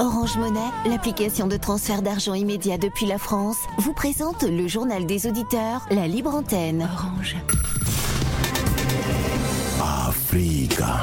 Orange 0.00 0.36
Monnaie, 0.36 0.58
l'application 0.86 1.46
de 1.46 1.56
transfert 1.56 2.02
d'argent 2.02 2.34
immédiat 2.34 2.78
depuis 2.78 3.06
la 3.06 3.16
France, 3.16 3.58
vous 3.78 3.92
présente 3.92 4.42
le 4.42 4.66
journal 4.66 5.06
des 5.06 5.26
auditeurs, 5.26 5.86
la 5.90 6.08
libre 6.08 6.34
antenne. 6.34 6.88
Orange. 6.92 7.36
Africa. 9.80 10.96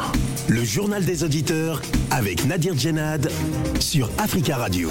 Le 0.50 0.66
journal 0.66 1.06
des 1.06 1.24
auditeurs 1.24 1.82
avec 2.10 2.46
Nadir 2.46 2.78
Djenad 2.78 3.32
sur 3.80 4.10
Africa 4.18 4.58
Radio. 4.58 4.89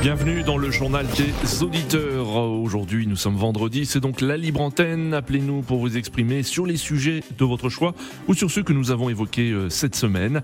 Bienvenue 0.00 0.42
dans 0.42 0.56
le 0.56 0.70
journal 0.70 1.06
des 1.18 1.62
auditeurs. 1.62 2.34
Aujourd'hui, 2.34 3.06
nous 3.06 3.16
sommes 3.16 3.36
vendredi, 3.36 3.84
c'est 3.84 4.00
donc 4.00 4.22
la 4.22 4.38
libre 4.38 4.62
antenne. 4.62 5.12
Appelez-nous 5.12 5.60
pour 5.60 5.78
vous 5.78 5.98
exprimer 5.98 6.42
sur 6.42 6.64
les 6.64 6.78
sujets 6.78 7.22
de 7.36 7.44
votre 7.44 7.68
choix 7.68 7.94
ou 8.28 8.34
sur 8.34 8.50
ceux 8.50 8.62
que 8.62 8.72
nous 8.72 8.90
avons 8.90 9.10
évoqués 9.10 9.50
euh, 9.50 9.68
cette 9.68 9.94
semaine. 9.94 10.40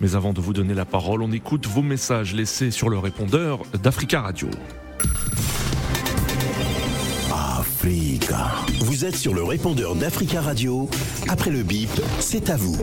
Mais 0.00 0.16
avant 0.16 0.32
de 0.32 0.40
vous 0.40 0.52
donner 0.52 0.74
la 0.74 0.84
parole, 0.84 1.22
on 1.22 1.30
écoute 1.30 1.66
vos 1.66 1.82
messages 1.82 2.34
laissés 2.34 2.70
sur 2.70 2.88
le 2.88 2.98
répondeur 2.98 3.62
d'Africa 3.82 4.20
Radio. 4.22 4.48
Africa. 7.30 8.50
Vous 8.80 9.04
êtes 9.04 9.14
sur 9.14 9.34
le 9.34 9.42
répondeur 9.44 9.94
d'Africa 9.94 10.40
Radio. 10.40 10.88
Après 11.30 11.50
le 11.50 11.62
bip, 11.62 11.90
c'est 12.18 12.50
à 12.50 12.56
vous. 12.56 12.76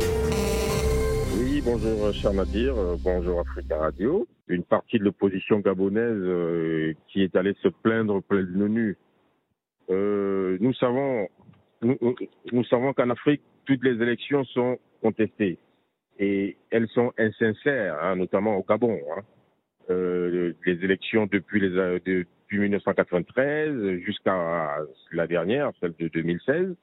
Oui, 1.38 1.62
bonjour 1.66 2.14
cher 2.14 2.34
Nadir, 2.34 2.78
euh, 2.78 2.96
bonjour 3.04 3.42
Africa 3.42 3.78
Radio. 3.78 4.26
Une 4.48 4.64
partie 4.64 4.98
de 4.98 5.04
l'opposition 5.04 5.60
gabonaise 5.60 6.16
euh, 6.16 6.94
qui 7.10 7.24
est 7.24 7.36
allée 7.36 7.56
se 7.62 7.68
plaindre 7.68 8.16
auprès 8.16 8.38
de 8.38 8.52
l'ONU. 8.54 8.98
Euh, 9.90 10.58
nous 10.62 10.74
savons, 10.76 11.28
nous, 11.82 11.98
nous 12.54 12.64
savons 12.66 12.94
qu'en 12.94 13.10
Afrique, 13.10 13.42
toutes 13.66 13.84
les 13.84 14.02
élections 14.02 14.46
sont 14.46 14.78
contestées 15.02 15.58
et 16.22 16.56
elles 16.70 16.88
sont 16.90 17.12
insincères, 17.18 17.98
hein, 18.02 18.16
notamment 18.16 18.56
au 18.56 18.64
Gabon. 18.64 19.00
Hein. 19.12 19.22
Euh, 19.90 20.54
les 20.66 20.84
élections 20.86 21.26
depuis, 21.26 21.60
les, 21.60 21.76
euh, 21.76 22.00
depuis 22.06 22.60
1993 22.60 23.98
jusqu'à 24.06 24.78
la 25.12 25.28
dernière, 25.28 25.72
celle 25.80 25.96
de 26.00 26.08
2016, 26.10 26.76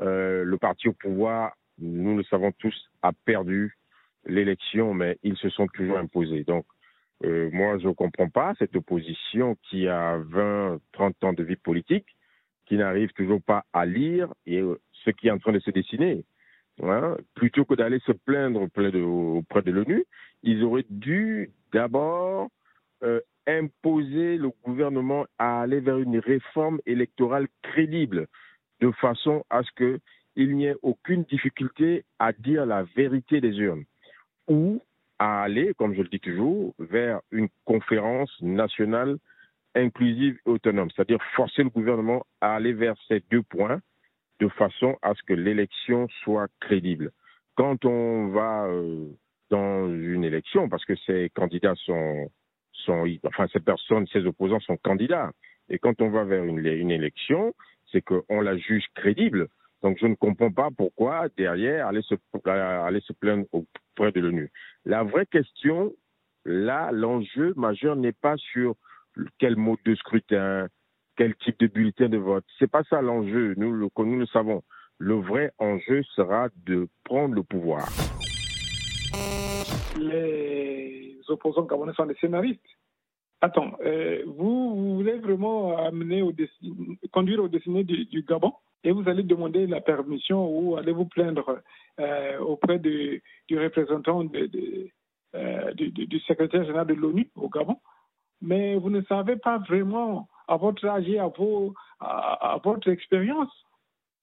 euh, 0.00 0.42
le 0.44 0.58
parti 0.58 0.88
au 0.88 0.92
pouvoir, 0.92 1.52
nous 1.78 2.16
le 2.16 2.24
savons 2.24 2.50
tous, 2.58 2.74
a 3.02 3.12
perdu 3.24 3.78
l'élection, 4.26 4.92
mais 4.92 5.18
ils 5.22 5.36
se 5.36 5.48
sont 5.50 5.68
toujours 5.68 5.98
imposés. 5.98 6.44
Donc, 6.44 6.66
moi, 7.22 7.78
je 7.78 7.88
ne 7.88 7.92
comprends 7.92 8.30
pas 8.30 8.54
cette 8.58 8.74
opposition 8.74 9.56
qui 9.68 9.88
a 9.88 10.18
20, 10.18 10.80
30 10.92 11.24
ans 11.24 11.32
de 11.34 11.42
vie 11.42 11.56
politique, 11.56 12.06
qui 12.66 12.76
n'arrive 12.76 13.12
toujours 13.12 13.42
pas 13.42 13.64
à 13.74 13.84
lire 13.84 14.32
ce 14.46 15.10
qui 15.10 15.28
est 15.28 15.30
en 15.30 15.38
train 15.38 15.52
de 15.52 15.58
se 15.58 15.70
dessiner. 15.70 16.24
Hein, 16.82 17.16
plutôt 17.34 17.64
que 17.64 17.74
d'aller 17.74 17.98
se 18.00 18.12
plaindre 18.12 18.62
auprès 18.62 18.90
de, 18.90 19.70
l'ONU, 19.70 20.04
ils 20.42 20.64
auraient 20.64 20.86
dû 20.88 21.50
d'abord 21.72 22.48
euh, 23.02 23.20
imposer 23.46 24.38
le 24.38 24.50
gouvernement 24.64 25.26
à 25.38 25.60
aller 25.60 25.80
vers 25.80 25.98
une 25.98 26.18
réforme 26.18 26.80
électorale 26.86 27.48
crédible, 27.62 28.28
de 28.80 28.90
façon 28.92 29.44
à 29.50 29.62
ce 29.62 29.70
qu'il 29.76 30.56
n'y 30.56 30.66
ait 30.66 30.76
aucune 30.80 31.24
difficulté 31.24 32.04
à 32.18 32.32
dire 32.32 32.64
la 32.64 32.84
vérité 32.96 33.42
des 33.42 33.58
urnes, 33.58 33.84
ou 34.48 34.80
à 35.18 35.42
aller, 35.42 35.74
comme 35.76 35.94
je 35.94 36.00
le 36.00 36.08
dis 36.08 36.20
toujours, 36.20 36.74
vers 36.78 37.20
une 37.30 37.48
conférence 37.66 38.34
nationale 38.40 39.18
inclusive 39.74 40.38
et 40.46 40.50
autonome, 40.50 40.90
c'est-à-dire 40.90 41.22
forcer 41.36 41.62
le 41.62 41.70
gouvernement 41.70 42.24
à 42.40 42.54
aller 42.54 42.72
vers 42.72 42.96
ces 43.06 43.22
deux 43.30 43.42
points 43.42 43.80
de 44.40 44.48
façon 44.48 44.96
à 45.02 45.14
ce 45.14 45.22
que 45.22 45.34
l'élection 45.34 46.08
soit 46.24 46.48
crédible. 46.60 47.12
Quand 47.56 47.84
on 47.84 48.28
va 48.28 48.66
euh, 48.66 49.06
dans 49.50 49.88
une 49.88 50.24
élection, 50.24 50.68
parce 50.68 50.84
que 50.84 50.96
ces 51.06 51.30
candidats 51.34 51.74
sont, 51.84 52.30
enfin 53.24 53.46
ces 53.52 53.60
personnes, 53.60 54.06
ces 54.12 54.24
opposants 54.24 54.60
sont 54.60 54.78
candidats, 54.78 55.30
et 55.68 55.78
quand 55.78 56.00
on 56.00 56.10
va 56.10 56.24
vers 56.24 56.44
une, 56.44 56.90
élection, 56.90 57.52
c'est 57.92 58.02
qu'on 58.02 58.40
la 58.40 58.56
juge 58.56 58.86
crédible. 58.94 59.48
Donc 59.82 59.98
je 60.00 60.06
ne 60.06 60.14
comprends 60.14 60.50
pas 60.50 60.68
pourquoi 60.76 61.28
derrière 61.36 61.86
aller 61.86 62.02
se 62.02 63.12
plaindre 63.12 63.46
auprès 63.52 64.12
de 64.12 64.20
l'ONU. 64.20 64.50
La 64.84 65.02
vraie 65.04 65.26
question, 65.26 65.92
là, 66.44 66.90
l'enjeu 66.92 67.52
majeur 67.56 67.96
n'est 67.96 68.12
pas 68.12 68.36
sur 68.36 68.74
quel 69.38 69.56
mode 69.56 69.78
de 69.84 69.94
scrutin, 69.94 70.68
quel 71.20 71.34
type 71.34 71.60
de 71.60 71.66
bulletin 71.66 72.08
de 72.08 72.16
vote. 72.16 72.46
C'est 72.58 72.70
pas 72.70 72.82
ça 72.84 73.02
l'enjeu. 73.02 73.52
Nous 73.58 73.72
le, 73.72 73.88
nous 73.98 74.18
le 74.18 74.24
savons. 74.24 74.62
Le 74.96 75.16
vrai 75.16 75.52
enjeu 75.58 76.02
sera 76.16 76.48
de 76.64 76.88
prendre 77.04 77.34
le 77.34 77.42
pouvoir. 77.42 77.86
Les 79.98 81.18
opposants 81.28 81.64
gabonais 81.64 81.92
sont 81.92 82.06
des 82.06 82.14
scénaristes. 82.14 82.64
Attends, 83.42 83.72
euh, 83.84 84.22
vous, 84.28 84.96
voulez 84.96 85.18
vraiment 85.18 85.76
amener 85.76 86.22
au 86.22 86.32
conduire 87.12 87.44
au 87.44 87.48
destiné 87.48 87.84
du, 87.84 88.24
Gabon? 88.26 88.54
Et 88.82 88.90
vous 88.90 89.06
allez 89.06 89.22
demander 89.22 89.66
la 89.66 89.82
permission 89.82 90.48
ou 90.48 90.76
allez 90.78 90.92
vous 90.92 91.04
plaindre 91.04 91.60
euh, 91.98 92.38
auprès 92.38 92.78
de, 92.78 93.20
du 93.46 93.58
représentant 93.58 94.24
euh, 94.24 95.74
du 95.74 96.20
secrétaire 96.20 96.64
général 96.64 96.86
de 96.86 96.94
l'ONU 96.94 97.30
au 97.36 97.50
Gabon? 97.50 97.76
Mais 98.40 98.76
vous 98.76 98.90
ne 98.90 99.02
savez 99.02 99.36
pas 99.36 99.58
vraiment 99.58 100.28
à 100.48 100.56
votre 100.56 100.84
âge 100.86 101.08
et 101.08 101.18
à, 101.18 101.30
votre 102.64 102.88
expérience 102.88 103.50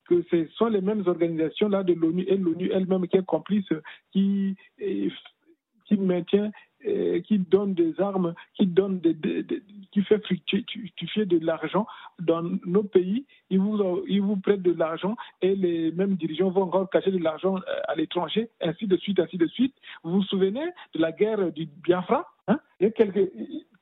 que 0.06 0.24
ce 0.32 0.48
sont 0.56 0.68
les 0.68 0.82
mêmes 0.82 1.04
organisations 1.06 1.70
là 1.70 1.84
de 1.84 1.94
l'ONU 1.94 2.24
et 2.28 2.38
l'ONU 2.38 2.70
elle-même 2.72 3.08
qui 3.08 3.18
est 3.18 3.26
complice, 3.26 3.68
qui, 4.12 4.56
qui 4.78 5.98
maintient, 5.98 6.52
qui 7.26 7.40
donne 7.40 7.74
des 7.74 8.00
armes, 8.00 8.34
qui 8.54 8.68
donne 8.68 9.02
qui 9.92 10.04
fait 10.04 10.24
fructifier 10.24 11.26
de 11.26 11.40
l'argent 11.46 11.88
dans 12.20 12.44
nos 12.66 12.84
pays. 12.84 13.26
Ils 13.50 13.60
vous, 13.60 14.04
ils 14.08 14.22
vous 14.22 14.38
prêtent 14.38 14.62
de 14.62 14.74
l'argent 14.74 15.16
et 15.42 15.56
les 15.56 15.92
mêmes 15.92 16.16
dirigeants 16.16 16.50
vont 16.50 16.64
encore 16.64 16.90
cacher 16.90 17.12
de 17.12 17.18
l'argent 17.18 17.60
à 17.88 17.96
l'étranger, 17.96 18.50
ainsi 18.62 18.86
de 18.86 18.98
suite, 18.98 19.20
ainsi 19.20 19.38
de 19.38 19.48
suite. 19.48 19.76
Vous 20.04 20.12
vous 20.12 20.24
souvenez 20.24 20.66
de 20.94 21.00
la 21.00 21.12
guerre 21.12 21.52
du 21.52 21.66
Biafra 21.66 22.28
hein? 22.48 22.60
Il 22.80 22.84
y 22.84 22.88
a 22.88 22.92
quelques, 22.92 23.32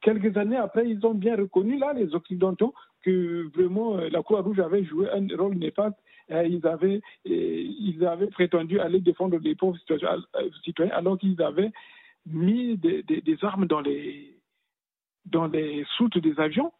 quelques 0.05 0.37
années 0.37 0.55
après, 0.55 0.87
ils 0.87 1.03
ont 1.05 1.15
bien 1.15 1.35
reconnu, 1.35 1.79
là, 1.79 1.91
les 1.93 2.13
Occidentaux, 2.13 2.75
que 3.01 3.49
vraiment 3.55 3.97
la 3.97 4.21
Croix-Rouge 4.21 4.59
avait 4.59 4.83
joué 4.83 5.09
un 5.09 5.27
rôle 5.35 5.55
néfaste. 5.55 5.97
Ils 6.29 6.65
avaient, 6.65 7.01
ils 7.25 8.05
avaient 8.05 8.27
prétendu 8.27 8.79
aller 8.79 8.99
défendre 8.99 9.37
les 9.39 9.55
pauvres 9.55 9.77
citoyens 10.63 10.95
alors 10.95 11.17
qu'ils 11.17 11.41
avaient 11.41 11.71
mis 12.25 12.77
des, 12.77 13.37
armes 13.41 13.65
dans 13.65 13.81
les, 13.81 14.37
dans 15.25 15.47
les 15.47 15.85
soutes 15.97 16.17
des 16.19 16.39
avions. 16.39 16.71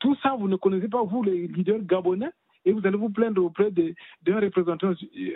Tout 0.00 0.16
ça, 0.22 0.36
vous 0.38 0.48
ne 0.48 0.56
connaissez 0.56 0.88
pas, 0.88 1.02
vous, 1.02 1.22
les 1.22 1.46
leaders 1.48 1.82
gabonais, 1.82 2.30
et 2.64 2.72
vous 2.72 2.84
allez 2.84 2.96
vous 2.96 3.10
plaindre 3.10 3.44
auprès 3.44 3.70
d'un 3.70 4.40
représentant 4.40 4.92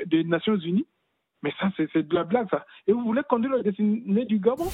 des 0.06 0.24
Nations 0.24 0.56
Unies. 0.56 0.86
Mais 1.42 1.52
ça, 1.58 1.70
c'est 1.76 2.06
de 2.06 2.16
ça. 2.50 2.66
Et 2.86 2.92
vous 2.92 3.02
voulez 3.02 3.22
conduire 3.28 3.56
le 3.56 3.62
destiné 3.62 4.24
du 4.26 4.38
Gabon? 4.38 4.66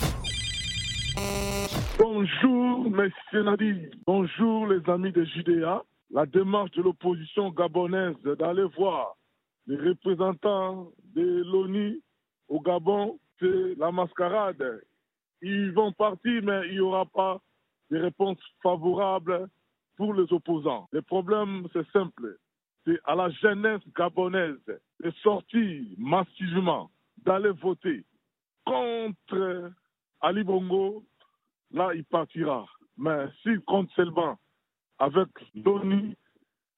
Bonjour, 1.98 2.90
messieurs 2.90 3.42
Nadi. 3.42 3.90
Bonjour, 4.06 4.66
les 4.66 4.88
amis 4.90 5.12
de 5.12 5.24
Judéa. 5.24 5.82
La 6.10 6.26
démarche 6.26 6.70
de 6.72 6.82
l'opposition 6.82 7.50
gabonaise 7.50 8.16
d'aller 8.24 8.66
voir 8.76 9.16
les 9.66 9.76
représentants 9.76 10.90
de 11.14 11.42
l'ONU 11.44 12.00
au 12.48 12.60
Gabon, 12.60 13.18
c'est 13.40 13.74
la 13.76 13.90
mascarade. 13.90 14.82
Ils 15.42 15.72
vont 15.72 15.92
partir, 15.92 16.42
mais 16.42 16.68
il 16.68 16.74
n'y 16.74 16.80
aura 16.80 17.06
pas 17.06 17.40
de 17.90 17.98
réponse 17.98 18.38
favorable 18.62 19.48
pour 19.96 20.14
les 20.14 20.32
opposants. 20.32 20.88
Le 20.92 21.02
problème, 21.02 21.66
c'est 21.72 21.86
simple. 21.90 22.38
C'est 22.84 22.98
à 23.04 23.14
la 23.14 23.30
jeunesse 23.30 23.82
gabonaise 23.96 24.60
de 25.02 25.10
sortir 25.22 25.82
massivement, 25.98 26.90
d'aller 27.24 27.50
voter 27.50 28.04
contre 28.64 29.72
Ali 30.20 30.42
Bongo 30.44 31.04
là, 31.72 31.94
il 31.94 32.04
partira. 32.04 32.66
Mais 32.96 33.26
s'il 33.42 33.60
compte 33.60 33.90
seulement 33.92 34.38
avec 34.98 35.28
l'ONU, 35.54 36.16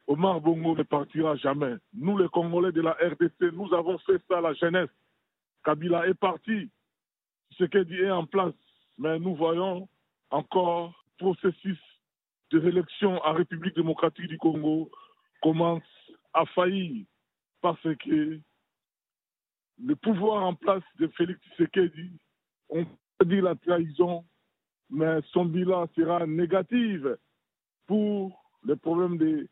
Omar 0.06 0.40
Bongo 0.40 0.76
ne 0.76 0.82
partira 0.82 1.36
jamais. 1.36 1.74
Nous, 1.92 2.16
les 2.18 2.28
Congolais 2.28 2.72
de 2.72 2.80
la 2.80 2.92
RDC, 2.92 3.52
nous 3.52 3.72
avons 3.74 3.98
fait 3.98 4.20
ça 4.28 4.38
à 4.38 4.40
la 4.40 4.54
jeunesse. 4.54 4.90
Kabila 5.64 6.08
est 6.08 6.14
parti. 6.14 6.70
Ce 7.56 7.64
est 7.64 8.10
en 8.10 8.26
place. 8.26 8.54
Mais 8.96 9.18
nous 9.18 9.34
voyons 9.36 9.88
encore 10.30 11.04
processus 11.18 11.78
de 12.50 12.66
élection 12.66 13.22
à 13.22 13.32
République 13.32 13.76
démocratique 13.76 14.28
du 14.28 14.38
Congo 14.38 14.90
commence 15.42 15.82
à 16.32 16.46
faillir 16.46 17.04
parce 17.60 17.82
que 17.82 18.40
le 19.80 19.96
pouvoir 19.96 20.44
en 20.44 20.54
place 20.54 20.82
de 20.98 21.06
Félix 21.08 21.40
Tshisekedi, 21.40 22.10
dire 23.24 23.42
la 23.42 23.54
trahison 23.54 24.24
mais 24.90 25.20
son 25.32 25.44
bilan 25.44 25.86
sera 25.96 26.26
négatif 26.26 27.02
pour 27.86 28.44
les 28.64 28.76
problèmes 28.76 29.18
de, 29.18 29.48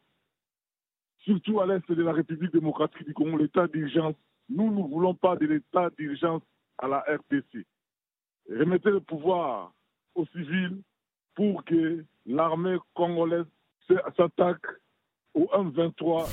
surtout 1.24 1.60
à 1.60 1.66
l'est 1.66 1.90
de 1.90 2.02
la 2.02 2.12
République 2.12 2.52
démocratique 2.52 3.04
du 3.06 3.14
Congo, 3.14 3.36
l'état 3.36 3.66
d'urgence. 3.66 4.14
Nous 4.48 4.70
ne 4.70 4.88
voulons 4.88 5.14
pas 5.14 5.36
de 5.36 5.46
l'état 5.46 5.90
d'urgence 5.98 6.42
à 6.78 6.88
la 6.88 7.00
RDC. 7.00 7.66
Remettez 8.48 8.90
le 8.90 9.00
pouvoir 9.00 9.72
aux 10.14 10.26
civils 10.26 10.80
pour 11.34 11.64
que 11.64 12.04
l'armée 12.26 12.78
congolaise 12.94 13.46
s'attaque 14.16 14.66
au 15.34 15.46
M23. 15.46 16.26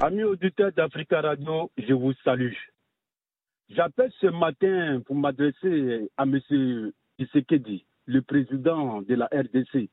Amis 0.00 0.24
auditeurs 0.24 0.72
d'Africa 0.72 1.20
Radio, 1.20 1.70
je 1.78 1.94
vous 1.94 2.12
salue. 2.24 2.54
J'appelle 3.70 4.12
ce 4.20 4.26
matin 4.26 5.00
pour 5.06 5.16
m'adresser 5.16 6.10
à 6.16 6.24
M. 6.24 6.92
Isekedi, 7.18 7.84
le 8.06 8.22
président 8.22 9.02
de 9.02 9.14
la 9.14 9.26
RDC. 9.26 9.88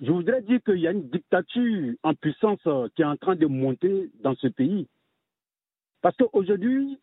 Je 0.00 0.10
voudrais 0.10 0.42
dire 0.42 0.62
qu'il 0.62 0.78
y 0.78 0.86
a 0.86 0.92
une 0.92 1.08
dictature 1.10 1.94
en 2.02 2.14
puissance 2.14 2.60
qui 2.94 3.02
est 3.02 3.06
en 3.06 3.16
train 3.16 3.36
de 3.36 3.46
monter 3.46 4.10
dans 4.22 4.34
ce 4.36 4.46
pays. 4.46 4.86
Parce 6.00 6.16
qu'aujourd'hui, 6.16 6.98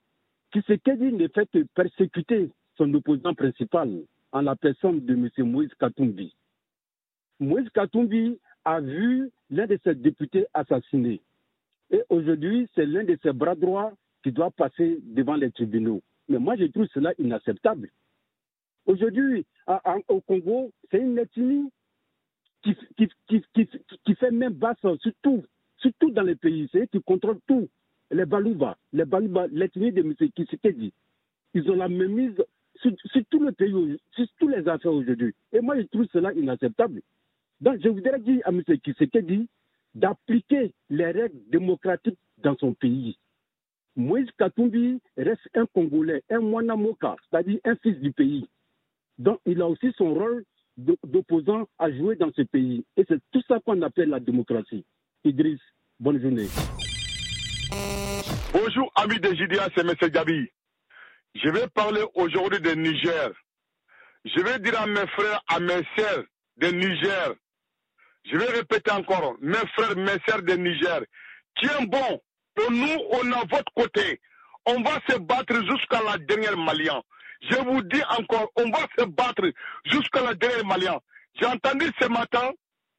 Tshisekedi 0.51 1.13
ne 1.13 1.27
fait 1.27 1.49
que 1.51 1.63
persécuter 1.75 2.49
son 2.77 2.93
opposant 2.93 3.33
principal 3.33 4.01
en 4.31 4.41
la 4.41 4.55
personne 4.55 4.99
de 5.05 5.13
M. 5.13 5.29
Moïse 5.49 5.73
Katumbi. 5.79 6.33
Moïse 7.39 7.69
Katumbi 7.69 8.39
a 8.65 8.79
vu 8.79 9.29
l'un 9.49 9.67
de 9.67 9.77
ses 9.83 9.95
députés 9.95 10.45
assassiné. 10.53 11.21
Et 11.91 12.01
aujourd'hui, 12.09 12.67
c'est 12.75 12.85
l'un 12.85 13.03
de 13.03 13.17
ses 13.21 13.31
bras 13.31 13.55
droits 13.55 13.93
qui 14.27 14.33
doit 14.33 14.51
passer 14.51 14.99
devant 15.03 15.35
les 15.35 15.51
tribunaux. 15.51 16.01
Mais 16.27 16.37
moi, 16.37 16.57
je 16.57 16.65
trouve 16.65 16.85
cela 16.93 17.13
inacceptable. 17.17 17.89
Aujourd'hui, 18.85 19.45
au 20.09 20.19
Congo, 20.19 20.73
c'est 20.91 20.99
une 20.99 21.17
ethnie 21.17 21.71
qui, 22.61 22.75
fait 24.15 24.31
même 24.31 24.51
basse 24.51 24.75
sur 24.81 25.13
tout, 25.21 25.45
surtout 25.77 26.11
dans 26.11 26.23
les 26.23 26.35
pays. 26.35 26.67
C'est 26.73 26.91
qui 26.91 27.01
contrôle 27.01 27.39
tout 27.47 27.69
les 28.11 28.25
Balouba, 28.25 28.77
les 28.91 29.05
Balouba, 29.05 29.47
l'ethnie 29.47 29.93
de 29.93 30.01
M. 30.01 30.13
Kisekedi, 30.35 30.91
ils 31.53 31.71
ont 31.71 31.75
la 31.75 31.87
même 31.87 32.11
mise 32.11 32.35
sur, 32.81 32.91
tout 33.29 33.39
le 33.39 33.53
pays, 33.53 33.97
sur 34.11 34.27
toutes 34.39 34.51
les 34.51 34.67
affaires 34.67 34.91
aujourd'hui. 34.91 35.33
Et 35.53 35.61
moi, 35.61 35.77
je 35.79 35.83
trouve 35.83 36.05
cela 36.11 36.33
inacceptable. 36.33 37.01
Donc, 37.61 37.79
je 37.81 37.87
voudrais 37.87 38.19
dire 38.19 38.41
à 38.43 38.49
M. 38.49 38.61
Kisekedi 38.61 39.47
d'appliquer 39.95 40.73
les 40.89 41.11
règles 41.11 41.39
démocratiques 41.49 42.19
dans 42.39 42.57
son 42.57 42.73
pays. 42.73 43.17
Moïse 43.97 44.29
Katumbi 44.37 45.01
reste 45.17 45.49
un 45.55 45.65
Congolais, 45.65 46.23
un 46.29 46.39
Mwanamoka, 46.39 47.15
c'est-à-dire 47.29 47.59
un 47.65 47.75
fils 47.77 47.97
du 47.99 48.11
pays. 48.11 48.47
Donc, 49.17 49.39
il 49.47 49.59
a 49.59 49.67
aussi 49.67 49.91
son 49.97 50.13
rôle 50.13 50.45
d'opposant 50.77 51.67
à 51.79 51.91
jouer 51.91 52.15
dans 52.15 52.31
ce 52.35 52.43
pays. 52.43 52.85
Et 52.95 53.03
c'est 53.07 53.19
tout 53.31 53.41
ça 53.47 53.59
qu'on 53.65 53.81
appelle 53.81 54.09
la 54.09 54.19
démocratie. 54.19 54.85
Idriss, 55.23 55.59
bonne 55.99 56.21
journée. 56.21 56.45
Bonjour, 58.53 58.91
amis 58.95 59.19
de 59.19 59.29
JDA, 59.33 59.67
c'est 59.75 59.81
M. 59.81 59.93
Gabi. 60.11 60.47
Je 61.33 61.49
vais 61.49 61.67
parler 61.73 62.03
aujourd'hui 62.13 62.61
de 62.61 62.75
Niger. 62.75 63.31
Je 64.25 64.43
vais 64.43 64.59
dire 64.59 64.79
à 64.79 64.85
mes 64.85 65.07
frères, 65.07 65.41
à 65.47 65.59
mes 65.59 65.81
sœurs 65.97 66.23
de 66.57 66.67
Niger. 66.67 67.33
Je 68.31 68.37
vais 68.37 68.45
répéter 68.59 68.91
encore, 68.91 69.37
mes 69.41 69.53
frères, 69.75 69.95
mes 69.97 70.19
sœurs 70.27 70.43
de 70.43 70.53
Niger. 70.53 71.01
Tiens 71.59 71.85
bon, 71.87 72.21
nous, 72.69 73.01
on 73.11 73.31
à 73.31 73.43
votre 73.45 73.73
côté. 73.75 74.19
On 74.65 74.81
va 74.81 74.99
se 75.09 75.17
battre 75.17 75.55
jusqu'à 75.69 76.01
la 76.03 76.17
dernière 76.17 76.57
Malien. 76.57 77.01
Je 77.49 77.55
vous 77.57 77.81
dis 77.83 78.01
encore, 78.17 78.51
on 78.55 78.69
va 78.69 78.85
se 78.97 79.05
battre 79.05 79.43
jusqu'à 79.85 80.21
la 80.21 80.33
dernière 80.33 80.65
Malien. 80.65 80.99
J'ai 81.39 81.45
entendu 81.45 81.85
ce 82.01 82.07
matin 82.07 82.51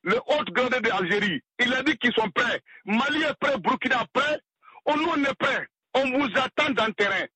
le 0.02 0.16
haut 0.16 0.44
gradé 0.52 0.80
d'Algérie. 0.80 1.42
Il 1.58 1.72
a 1.74 1.82
dit 1.82 1.96
qu'ils 1.98 2.14
sont 2.14 2.30
prêts. 2.30 2.60
Mali 2.84 3.22
est 3.22 3.34
prêt, 3.40 3.58
Burkina 3.58 4.04
prêt, 4.12 4.38
on, 4.86 4.96
nous, 4.96 5.24
est 5.24 5.34
prêt. 5.34 5.66
On 5.94 6.04
vous 6.10 6.28
attend 6.36 6.72
dans 6.72 6.86
le 6.86 6.94
terrain. 6.94 7.26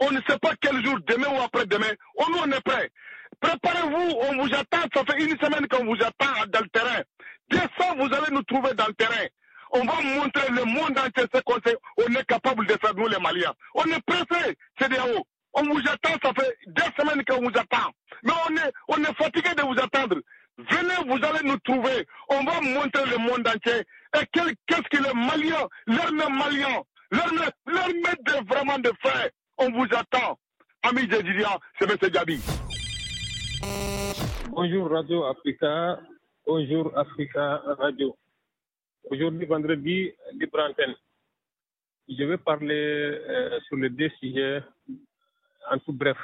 On 0.00 0.10
ne 0.10 0.20
sait 0.28 0.38
pas 0.38 0.54
quel 0.60 0.84
jour, 0.84 0.98
demain 1.06 1.28
ou 1.28 1.40
après-demain. 1.42 1.92
On, 2.16 2.30
nous, 2.30 2.54
est 2.54 2.60
prêt. 2.62 2.90
Préparez-vous, 3.40 4.16
on 4.22 4.36
vous 4.42 4.54
attend. 4.54 4.82
Ça 4.94 5.04
fait 5.04 5.22
une 5.22 5.38
semaine 5.38 5.66
qu'on 5.68 5.84
vous 5.84 6.02
attend 6.02 6.46
dans 6.48 6.60
le 6.60 6.68
terrain. 6.68 7.02
Dès 7.50 7.58
ça, 7.78 7.94
vous 7.98 8.12
allez 8.14 8.30
nous 8.32 8.42
trouver 8.44 8.72
dans 8.74 8.86
le 8.86 8.94
terrain. 8.94 9.26
On 9.72 9.84
va 9.84 9.94
montrer 10.02 10.48
le 10.50 10.64
monde 10.64 10.98
entier 10.98 11.24
ce 11.34 11.40
qu'on 11.42 11.60
sait. 11.64 11.76
On 11.96 12.12
est 12.14 12.24
capable 12.26 12.66
de 12.66 12.72
faire, 12.74 12.94
nous, 12.94 13.08
les 13.08 13.18
Maliens. 13.18 13.52
On 13.74 13.84
est 13.84 14.02
pressés, 14.06 14.56
CDAO. 14.80 15.26
On 15.54 15.62
vous 15.64 15.80
attend, 15.80 16.16
ça 16.22 16.32
fait 16.34 16.56
deux 16.66 16.82
semaines 16.98 17.24
qu'on 17.24 17.40
vous 17.42 17.58
attend. 17.58 17.90
Mais 18.22 18.32
on 18.48 18.56
est, 18.56 18.72
on 18.88 19.02
est 19.02 19.14
fatigué 19.16 19.50
de 19.56 19.62
vous 19.62 19.78
attendre. 19.80 20.16
Venez, 20.58 20.94
vous 21.08 21.24
allez 21.24 21.48
nous 21.48 21.58
trouver. 21.58 22.06
On 22.28 22.44
va 22.44 22.60
montrer 22.60 23.06
le 23.06 23.18
monde 23.18 23.46
entier. 23.48 23.82
Et 24.14 24.26
qu'est-ce 24.32 24.88
que 24.90 25.02
les 25.02 25.14
Maliens, 25.14 25.66
l'armée 25.86 26.38
malien, 26.38 26.82
L'armée 27.12 28.16
de 28.24 28.48
vraiment 28.48 28.78
de 28.78 28.90
frères, 29.04 29.28
on 29.58 29.70
vous 29.70 29.84
attend. 29.94 30.38
Amis 30.82 31.04
étudiants, 31.04 31.60
c'est 31.78 31.90
M. 31.90 32.10
Gabi. 32.10 32.40
Bonjour 34.48 34.90
Radio 34.90 35.24
Africa. 35.24 35.98
Bonjour 36.46 36.90
Africa 36.96 37.62
Radio. 37.78 38.16
Aujourd'hui, 39.10 39.46
vendredi, 39.46 40.12
libre 40.34 40.60
antenne. 40.60 40.94
Je 42.08 42.24
vais 42.24 42.38
parler 42.38 42.74
euh, 42.74 43.60
sur 43.66 43.76
les 43.76 43.90
deux 43.90 44.08
sujets 44.20 44.62
en 45.70 45.78
tout 45.78 45.92
bref. 45.92 46.16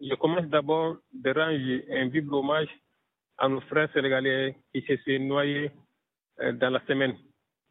Je 0.00 0.14
commence 0.14 0.46
d'abord 0.46 0.98
de 1.12 1.30
rendre 1.30 1.82
un 1.90 2.08
vibrant 2.08 2.38
hommage 2.40 2.68
à 3.38 3.48
nos 3.48 3.60
frères 3.62 3.90
sénégalais 3.92 4.56
qui 4.72 4.82
se 4.82 4.96
sont 4.98 5.22
noyés 5.24 5.70
euh, 6.40 6.52
dans 6.52 6.70
la 6.70 6.84
semaine. 6.86 7.16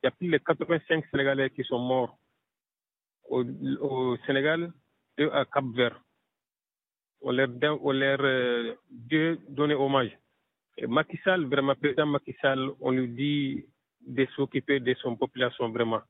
Il 0.02 0.06
y 0.06 0.08
a 0.08 0.12
plus 0.12 0.28
de 0.28 0.38
85 0.38 1.06
Sénégalais 1.12 1.50
qui 1.52 1.64
sont 1.64 1.80
morts 1.80 2.18
au, 3.30 4.18
Sénégal 4.26 4.72
et 5.18 5.26
à 5.26 5.46
Cap 5.46 5.66
Vert. 5.74 6.02
On 7.22 7.32
leur, 7.32 7.50
on 7.82 7.92
leur 7.92 8.20
euh, 8.22 8.76
donner 9.50 9.76
hommage. 9.76 10.18
Et 10.78 10.88
Macky 10.88 11.18
Sall, 11.24 11.46
vraiment, 11.46 11.76
président 11.76 12.06
Macky 12.06 12.36
Sall, 12.42 12.70
on 12.82 12.92
lui 12.92 13.08
dit 13.08 13.66
de 14.06 14.26
s'occuper 14.36 14.80
de 14.80 14.94
son 14.96 15.16
population, 15.16 15.70
vraiment. 15.70 16.02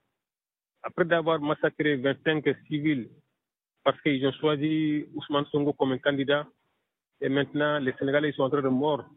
Après 0.84 1.06
d'avoir 1.06 1.40
massacré 1.40 1.96
25 1.96 2.44
civils 2.68 3.10
parce 3.84 4.00
qu'ils 4.02 4.26
ont 4.28 4.32
choisi 4.34 5.06
Ousmane 5.14 5.46
Sonko 5.52 5.74
comme 5.74 5.92
un 5.94 6.00
candidat, 6.00 6.48
et 7.22 7.30
maintenant 7.30 7.80
les 7.80 7.94
Sénégalais 7.94 8.32
sont 8.34 8.44
en 8.44 8.50
train 8.50 8.62
de 8.62 8.68
mourir 8.70 9.08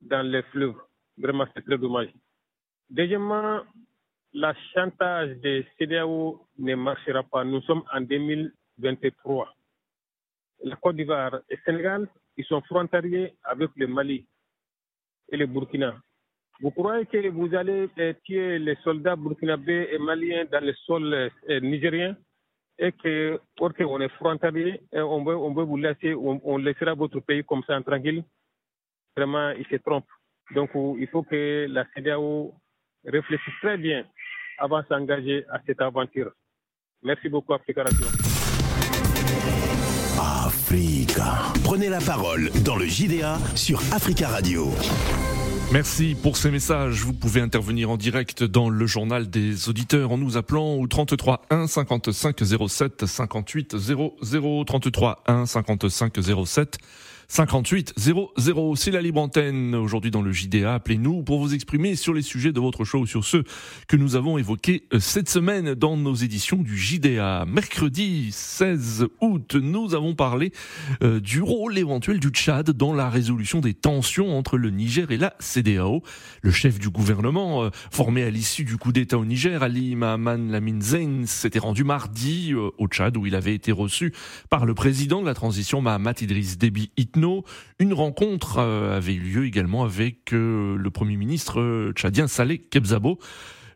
dans 0.00 0.26
les 0.26 0.42
fleuves. 0.44 0.76
Vraiment, 1.18 1.46
c'est 1.54 1.62
très 1.64 1.76
dommage. 1.76 2.08
Deuxièmement, 2.88 3.60
la 4.32 4.54
chantage 4.74 5.36
des 5.38 5.66
CDAO 5.78 6.46
ne 6.58 6.74
marchera 6.74 7.22
pas. 7.22 7.44
Nous 7.44 7.60
sommes 7.62 7.82
en 7.92 8.00
2023. 8.00 9.54
La 10.64 10.76
Côte 10.76 10.96
d'Ivoire 10.96 11.36
et 11.48 11.56
le 11.56 11.62
Sénégal, 11.64 12.08
ils 12.36 12.44
sont 12.46 12.62
frontaliers 12.62 13.34
avec 13.44 13.70
le 13.76 13.86
Mali 13.86 14.26
et 15.30 15.36
le 15.36 15.46
Burkina. 15.46 15.94
Vous 16.62 16.70
croyez 16.70 17.06
que 17.06 17.28
vous 17.28 17.54
allez 17.54 17.88
euh, 17.98 18.12
tuer 18.22 18.58
les 18.58 18.76
soldats 18.84 19.16
burkinabés 19.16 19.88
et 19.92 19.98
maliens 19.98 20.44
dans 20.44 20.62
le 20.62 20.74
sol 20.86 21.14
euh, 21.14 21.60
nigérien 21.60 22.14
et 22.78 22.92
que, 22.92 23.40
parce 23.56 23.74
qu'on 23.74 24.00
est 24.00 24.08
frontalier, 24.10 24.80
on 24.92 25.24
veut, 25.24 25.36
on 25.36 25.54
veut 25.54 25.64
vous 25.64 25.76
laisser, 25.76 26.14
on, 26.14 26.56
laissera 26.56 26.94
votre 26.94 27.20
pays 27.20 27.44
comme 27.44 27.62
ça 27.66 27.78
tranquille? 27.82 28.24
Vraiment, 29.16 29.50
ils 29.50 29.66
se 29.66 29.76
trompent. 29.76 30.04
Donc, 30.54 30.70
il 30.98 31.06
faut 31.08 31.22
que 31.22 31.66
la 31.68 31.84
CDAO 31.94 32.54
réfléchisse 33.04 33.54
très 33.60 33.76
bien 33.76 34.06
avant 34.58 34.80
de 34.80 34.86
s'engager 34.86 35.44
à 35.50 35.60
cette 35.66 35.80
aventure. 35.82 36.32
Merci 37.02 37.28
beaucoup, 37.28 37.52
Africa 37.52 37.84
Radio. 37.84 38.06
Africa. 40.18 41.52
Prenez 41.64 41.88
la 41.90 42.00
parole 42.00 42.50
dans 42.64 42.76
le 42.76 42.86
JDA 42.86 43.36
sur 43.56 43.78
Africa 43.92 44.28
Radio. 44.28 44.68
Merci 45.72 46.16
pour 46.20 46.36
ces 46.36 46.50
messages. 46.50 47.04
Vous 47.04 47.12
pouvez 47.12 47.40
intervenir 47.40 47.90
en 47.90 47.96
direct 47.96 48.42
dans 48.42 48.68
le 48.68 48.86
journal 48.86 49.30
des 49.30 49.68
auditeurs 49.68 50.10
en 50.10 50.18
nous 50.18 50.36
appelant 50.36 50.74
au 50.74 50.84
33 50.88 51.42
1 51.48 51.68
55 51.68 52.36
07 52.68 53.06
58 53.06 53.76
00 53.78 54.64
33 54.64 55.22
1 55.28 55.46
55 55.46 56.18
07 56.44 56.78
58 57.30 57.94
00. 57.96 58.74
C'est 58.74 58.90
la 58.90 59.00
libre 59.00 59.20
antenne 59.20 59.76
aujourd'hui 59.76 60.10
dans 60.10 60.20
le 60.20 60.32
JDA. 60.32 60.74
Appelez-nous 60.74 61.22
pour 61.22 61.38
vous 61.38 61.54
exprimer 61.54 61.94
sur 61.94 62.12
les 62.12 62.22
sujets 62.22 62.50
de 62.50 62.58
votre 62.58 62.80
ou 62.96 63.06
sur 63.06 63.24
ceux 63.24 63.44
que 63.86 63.96
nous 63.96 64.16
avons 64.16 64.36
évoqués 64.36 64.82
euh, 64.92 64.98
cette 64.98 65.28
semaine 65.28 65.74
dans 65.74 65.96
nos 65.96 66.16
éditions 66.16 66.56
du 66.56 66.76
JDA. 66.76 67.44
Mercredi 67.46 68.30
16 68.32 69.06
août, 69.20 69.54
nous 69.54 69.94
avons 69.94 70.16
parlé 70.16 70.50
euh, 71.04 71.20
du 71.20 71.40
rôle 71.40 71.78
éventuel 71.78 72.18
du 72.18 72.30
Tchad 72.30 72.68
dans 72.72 72.92
la 72.92 73.08
résolution 73.08 73.60
des 73.60 73.74
tensions 73.74 74.36
entre 74.36 74.58
le 74.58 74.70
Niger 74.70 75.12
et 75.12 75.16
la 75.16 75.34
CDAO. 75.38 76.02
Le 76.42 76.50
chef 76.50 76.80
du 76.80 76.90
gouvernement, 76.90 77.62
euh, 77.62 77.70
formé 77.92 78.24
à 78.24 78.30
l'issue 78.30 78.64
du 78.64 78.76
coup 78.76 78.90
d'État 78.90 79.18
au 79.18 79.24
Niger, 79.24 79.62
Ali 79.62 79.94
Mahaman 79.94 80.50
Lamine 80.50 80.82
Zain, 80.82 81.22
s'était 81.26 81.60
rendu 81.60 81.84
mardi 81.84 82.54
au 82.54 82.88
Tchad 82.88 83.16
où 83.16 83.24
il 83.24 83.36
avait 83.36 83.54
été 83.54 83.70
reçu 83.70 84.12
par 84.48 84.66
le 84.66 84.74
président 84.74 85.20
de 85.20 85.26
la 85.26 85.34
transition 85.34 85.80
Mahamat 85.80 86.14
Idriss 86.22 86.58
Déby 86.58 86.90
Itno 86.96 87.19
une 87.78 87.92
rencontre 87.92 88.58
euh, 88.58 88.96
avait 88.96 89.14
eu 89.14 89.20
lieu 89.20 89.46
également 89.46 89.84
avec 89.84 90.32
euh, 90.32 90.76
le 90.76 90.90
Premier 90.90 91.16
ministre 91.16 91.60
euh, 91.60 91.92
tchadien 91.92 92.28
Saleh 92.28 92.58
Kebzabo. 92.58 93.18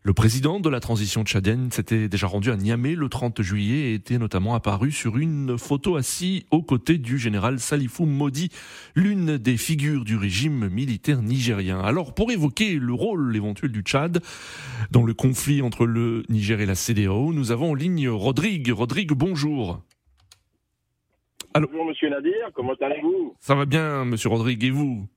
Le 0.03 0.13
président 0.13 0.59
de 0.59 0.69
la 0.69 0.79
transition 0.79 1.23
tchadienne 1.23 1.71
s'était 1.71 2.07
déjà 2.07 2.27
rendu 2.27 2.51
à 2.51 2.57
Niamey 2.57 2.93
le 2.93 3.09
30 3.09 3.41
juillet 3.41 3.89
et 3.89 3.93
était 3.95 4.19
notamment 4.19 4.53
apparu 4.53 4.91
sur 4.91 5.17
une 5.17 5.57
photo 5.57 5.95
assis 5.95 6.45
aux 6.51 6.61
côtés 6.61 6.99
du 6.99 7.17
général 7.17 7.59
Salifou 7.59 8.05
Modi, 8.05 8.51
l'une 8.95 9.39
des 9.39 9.57
figures 9.57 10.05
du 10.05 10.15
régime 10.15 10.69
militaire 10.69 11.23
nigérien. 11.23 11.79
Alors 11.79 12.13
pour 12.13 12.31
évoquer 12.31 12.75
le 12.75 12.93
rôle 12.93 13.35
éventuel 13.35 13.71
du 13.71 13.81
Tchad 13.81 14.21
dans 14.91 15.03
le 15.03 15.15
conflit 15.15 15.63
entre 15.63 15.87
le 15.87 16.21
Niger 16.29 16.61
et 16.61 16.67
la 16.67 16.75
CDAO, 16.75 17.33
nous 17.33 17.51
avons 17.51 17.71
en 17.71 17.75
ligne 17.75 18.07
Rodrigue. 18.07 18.71
Rodrigue, 18.71 19.13
bonjour. 19.13 19.81
Bonjour 21.61 21.85
Monsieur 21.85 22.09
Nadir, 22.09 22.51
comment 22.53 22.73
allez-vous 22.81 23.33
Ça 23.39 23.55
va 23.55 23.65
bien 23.65 24.03
Monsieur 24.03 24.29
Rodrigue 24.29 24.63
et 24.65 24.71
vous 24.71 25.07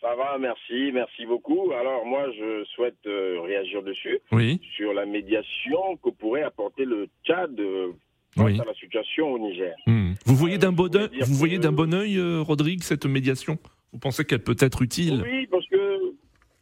ça 0.00 0.14
va, 0.14 0.38
merci, 0.38 0.92
merci 0.94 1.26
beaucoup. 1.26 1.72
Alors 1.72 2.06
moi, 2.06 2.30
je 2.30 2.64
souhaite 2.66 3.04
euh, 3.06 3.40
réagir 3.42 3.82
dessus, 3.82 4.20
oui. 4.30 4.60
sur 4.76 4.94
la 4.94 5.04
médiation 5.04 5.96
que 6.02 6.10
pourrait 6.10 6.44
apporter 6.44 6.84
le 6.84 7.08
Tchad 7.24 7.58
euh, 7.58 7.92
face 8.36 8.60
à 8.60 8.64
la 8.64 8.74
situation 8.74 9.32
au 9.32 9.38
Niger. 9.40 9.74
Hmm. 9.86 10.12
Vous 10.24 10.36
voyez 10.36 10.56
d'un 10.56 10.70
bon 10.70 10.94
œil, 10.94 11.08
vous 11.20 11.34
voyez 11.34 11.58
d'un 11.58 11.72
bon 11.72 11.92
euh, 11.92 12.40
Rodrigue, 12.40 12.84
cette 12.84 13.06
médiation? 13.06 13.58
Vous 13.92 13.98
pensez 13.98 14.24
qu'elle 14.24 14.44
peut 14.44 14.56
être 14.60 14.82
utile? 14.82 15.20
Oui, 15.26 15.48
parce 15.48 15.66
que 15.66 16.14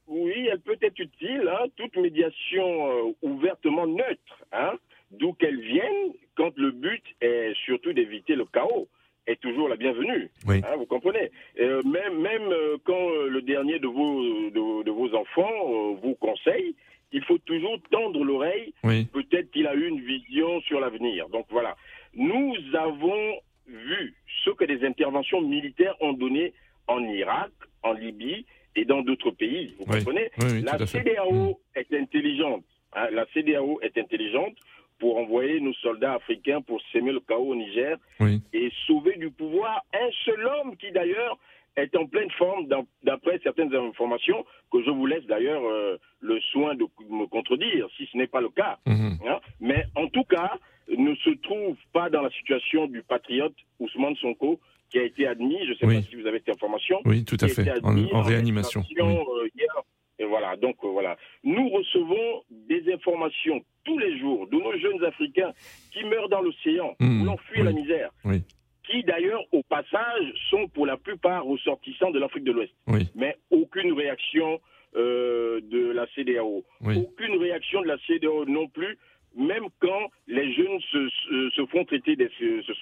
oui, 0.06 0.48
elle 0.50 0.60
peut 0.60 0.78
être 0.80 0.98
utile. 0.98 1.48
Hein, 1.52 1.66
toute 1.76 1.94
médiation 1.98 3.14
ouvertement 3.20 3.86
neutre, 3.86 4.44
hein, 4.52 4.72
d'où 5.10 5.32
qu'elle 5.34 5.60
vienne, 5.60 6.12
quand 6.36 6.56
le 6.56 6.70
but 6.70 7.02
est 7.20 7.54
surtout 7.64 7.92
d'éviter 7.92 8.34
le 8.34 8.44
chaos 8.46 8.88
est 9.26 9.40
toujours 9.40 9.68
la 9.68 9.76
bienvenue. 9.76 10.30
Oui. 10.46 10.58
Hein, 10.64 10.76
vous 10.76 10.86
comprenez 10.86 11.30
euh, 11.60 11.82
Même, 11.82 12.20
même 12.20 12.48
euh, 12.52 12.76
quand 12.84 13.10
euh, 13.10 13.28
le 13.28 13.42
dernier 13.42 13.78
de 13.80 13.88
vos, 13.88 14.22
de, 14.50 14.84
de 14.84 14.90
vos 14.90 15.12
enfants 15.16 15.94
vous 16.02 16.14
conseille, 16.16 16.76
il 17.12 17.22
faut 17.24 17.38
toujours 17.38 17.76
tendre 17.90 18.22
l'oreille. 18.24 18.72
Oui. 18.84 19.06
Peut-être 19.06 19.50
qu'il 19.50 19.66
a 19.66 19.74
eu 19.74 19.88
une 19.88 20.00
vision 20.00 20.60
sur 20.62 20.78
l'avenir. 20.80 21.28
Donc 21.30 21.46
voilà. 21.50 21.76
Nous 22.14 22.54
avons 22.74 23.40
vu 23.66 24.14
ce 24.44 24.50
que 24.50 24.64
des 24.64 24.84
interventions 24.86 25.40
militaires 25.40 25.96
ont 26.00 26.12
donné 26.12 26.52
en 26.86 27.00
Irak, 27.02 27.50
en 27.82 27.94
Libye 27.94 28.46
et 28.76 28.84
dans 28.84 29.02
d'autres 29.02 29.32
pays. 29.32 29.74
Vous 29.78 29.86
Oui. 29.88 29.98
comprenez 30.04 30.30
Oui, 30.40 30.62
La. 30.62 30.78
CDAO 30.86 31.32
Mm. 31.32 31.54
est 31.80 31.92
intelligente. 31.94 32.64
hein, 32.94 33.08
la 33.10 33.26
CDAO 33.34 33.80
est 33.82 33.98
intelligente 33.98 34.54
pour 34.98 35.18
envoyer 35.18 35.60
nos 35.60 35.74
soldats 35.74 36.14
africains 36.14 36.60
pour 36.62 36.80
s'aimer 36.92 37.12
le 37.12 37.20
chaos 37.20 37.50
au 37.52 37.54
Niger 37.54 37.96
Oui. 38.20 38.40
et 38.52 38.70
sauver 38.86 39.16
du 39.16 39.30
pouvoir 39.30 39.82
un 39.94 40.08
seul 40.24 40.46
homme 40.46 40.76
qui 40.76 40.90
d'ailleurs 40.92 41.38
est 41.76 41.94
en 41.94 42.06
pleine 42.06 42.30
forme 42.32 42.66
d'après 43.02 43.38
certaines 43.42 43.74
informations 43.74 44.46
que 44.72 44.82
je 44.82 44.90
vous 44.90 45.04
laisse 45.06 45.26
d'ailleurs 45.26 45.62
euh, 45.64 45.98
le 46.20 46.40
soin 46.52 46.74
de 46.74 46.86
me 47.10 47.26
contredire 47.26 47.86
si 47.96 48.08
ce 48.10 48.16
n'est 48.16 48.26
pas 48.26 48.40
le 48.40 48.48
cas. 48.48 48.78
Mhm. 48.86 49.18
hein? 49.28 49.40
Mais 49.60 49.84
en 49.94 50.08
tout 50.08 50.24
cas, 50.24 50.52
ne 50.88 51.14
se 51.16 51.30
trouve 51.42 51.76
pas 51.92 52.08
dans 52.08 52.22
la 52.22 52.30
situation 52.30 52.86
du 52.86 53.02
patriote 53.02 53.54
Ousmane 53.78 54.16
Sonko 54.16 54.58
qui 54.88 54.98
a 54.98 55.02
été 55.02 55.26
admis, 55.26 55.58
je 55.66 55.70
ne 55.70 55.74
sais 55.74 55.86
Oui. 55.86 55.96
pas 55.96 56.02
si 56.02 56.16
vous 56.16 56.26
avez 56.26 56.38
cette 56.38 56.56
information, 56.56 57.00
Oui, 57.04 57.24
tout 57.24 57.36
à 57.40 57.48
fait. 57.48 57.68
En, 57.82 58.22
réanimation. 58.22 58.82
euh, 58.98 59.48
hier. 59.54 59.68
Et 60.18 60.24
voilà, 60.24 60.56
donc 60.56 60.76
euh, 60.84 60.88
voilà. 60.88 61.16
Nous 61.44 61.68
recevons 61.68 62.42
des 62.50 62.92
informations 62.92 63.62
tous 63.84 63.98
les 63.98 64.18
jours 64.18 64.46
de 64.48 64.56
nos 64.56 64.76
jeunes 64.78 65.04
Africains 65.04 65.52
qui 65.92 66.04
meurent 66.04 66.28
dans 66.28 66.40
l'océan, 66.42 66.94
Mmh, 67.00 67.18
voulant 67.20 67.36
fuir 67.36 67.60
oui, 67.60 67.64
la 67.66 67.72
misère, 67.72 68.10
oui. 68.24 68.42
qui 68.88 69.02
d'ailleurs, 69.04 69.42
au 69.52 69.62
passage, 69.62 70.24
sont 70.50 70.68
pour 70.68 70.86
la 70.86 70.96
plupart 70.96 71.44
ressortissants 71.44 72.10
de 72.10 72.18
l'Afrique 72.18 72.44
de 72.44 72.52
l'Ouest. 72.52 72.72
Oui. 72.86 73.06
Mais 73.14 73.36
aucune 73.50 73.92
réaction 73.92 74.60
euh, 74.96 75.60
de 75.62 75.90
la 75.92 76.06
CDAO. 76.14 76.64
Aucune 76.96 77.36
réaction 77.38 77.82
de 77.82 77.88
la 77.88 77.98
CDAO 78.06 78.46
non 78.46 78.68
plus, 78.68 78.96
même 79.36 79.66
quand 79.80 80.10
les 80.26 80.50
jeunes 80.54 80.80
se, 80.90 81.08
se, 81.10 81.50
se 81.50 81.66
font 81.66 81.84
traiter 81.84 82.16
des, 82.16 82.30
se- 82.38 82.62
se- 82.62 82.72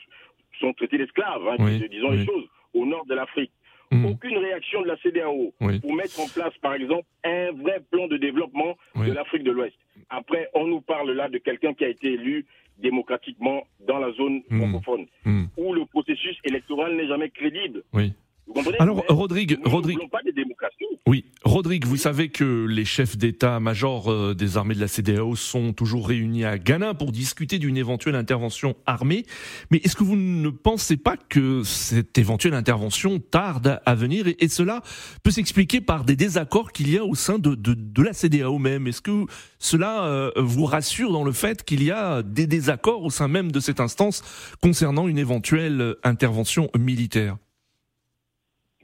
sont 0.61 0.73
traités 0.75 0.99
d'esclaves, 0.99 1.49
hein, 1.49 1.57
disons 1.91 2.11
les 2.11 2.25
choses, 2.25 2.45
au 2.75 2.87
nord 2.87 3.05
de 3.07 3.15
l'Afrique. 3.15 3.51
Mhm. 3.93 4.07
Aucune 4.07 4.39
réaction 4.39 4.83
de 4.83 4.89
la 4.89 4.97
CDAO 4.99 5.53
Oui. 5.61 5.81
pour 5.81 5.95
mettre 5.95 6.19
en 6.21 6.27
place, 6.29 6.53
par 6.61 6.75
exemple, 6.75 7.05
un 7.25 7.53
vrai 7.53 7.81
plan 7.91 8.07
de 8.09 8.17
développement 8.17 8.77
Oui. 8.97 9.09
de 9.09 9.13
l'Afrique 9.13 9.45
de 9.45 9.51
l'Ouest. 9.53 9.77
Après, 10.11 10.49
on 10.55 10.67
nous 10.67 10.81
parle 10.81 11.11
là 11.13 11.29
de 11.29 11.39
quelqu'un 11.39 11.75
qui 11.75 11.85
a 11.85 11.89
été 11.89 12.13
élu 12.13 12.47
démocratiquement 12.79 13.67
dans 13.87 13.99
la 13.99 14.11
zone 14.13 14.43
Mhm. 14.51 14.59
francophone, 14.61 15.07
Mhm. 15.25 15.49
où 15.57 15.73
le 15.75 15.85
processus 15.87 16.37
électoral 16.45 16.97
n'est 16.97 17.07
jamais 17.07 17.31
crédible. 17.31 17.83
Oui. 17.93 18.13
Vous 18.47 18.53
comprenez 18.53 18.79
Alors, 18.79 19.03
Rodrigue, 19.09 19.59
nous 19.65 19.71
Rodrigue, 19.71 19.97
ne 19.97 20.01
voulons 20.01 20.09
pas 20.09 20.23
de 20.25 20.31
démocratie. 20.31 20.85
Oui, 21.07 21.27
Rodrigue, 21.45 21.85
vous 21.85 21.99
savez 21.99 22.31
que 22.31 22.65
les 22.67 22.87
chefs 22.87 23.19
d'état-major 23.19 24.11
euh, 24.11 24.35
des 24.35 24.57
armées 24.57 24.75
de 24.75 24.81
la 24.81 24.89
CDAO 24.89 25.37
sont 25.37 25.75
toujours 25.75 26.09
réunis 26.09 26.45
à 26.45 26.59
Ghana 26.59 26.95
pour 26.95 27.13
discuter 27.13 27.59
d'une 27.59 27.77
éventuelle 27.77 28.15
intervention 28.15 28.75
armée. 28.87 29.27
Mais 29.71 29.79
est-ce 29.85 29.97
que 29.97 30.05
vous 30.05 30.17
ne 30.17 30.49
pensez 30.49 30.97
pas 30.97 31.17
que 31.17 31.63
cette 31.63 32.17
éventuelle 32.17 32.55
intervention 32.55 33.19
tarde 33.19 33.81
à 33.85 33.95
venir 33.95 34.29
et, 34.29 34.37
et 34.41 34.49
cela 34.49 34.83
peut 35.23 35.31
s'expliquer 35.31 35.83
par 35.83 36.05
des 36.05 36.17
désaccords 36.17 36.73
qu'il 36.73 36.91
y 36.91 36.97
a 36.97 37.05
au 37.05 37.15
sein 37.15 37.39
de, 37.39 37.55
de, 37.55 37.75
de 37.75 38.03
la 38.03 38.15
CDAO 38.15 38.59
même? 38.59 38.87
Est-ce 38.87 39.03
que 39.03 39.27
cela 39.59 40.07
euh, 40.07 40.31
vous 40.37 40.65
rassure 40.65 41.13
dans 41.13 41.25
le 41.25 41.33
fait 41.33 41.65
qu'il 41.65 41.83
y 41.83 41.91
a 41.91 42.23
des 42.23 42.47
désaccords 42.47 43.03
au 43.03 43.11
sein 43.11 43.29
même 43.29 43.53
de 43.53 43.61
cette 43.61 43.81
instance 43.81 44.23
concernant 44.63 45.07
une 45.07 45.19
éventuelle 45.19 45.97
intervention 46.03 46.71
militaire? 46.79 47.37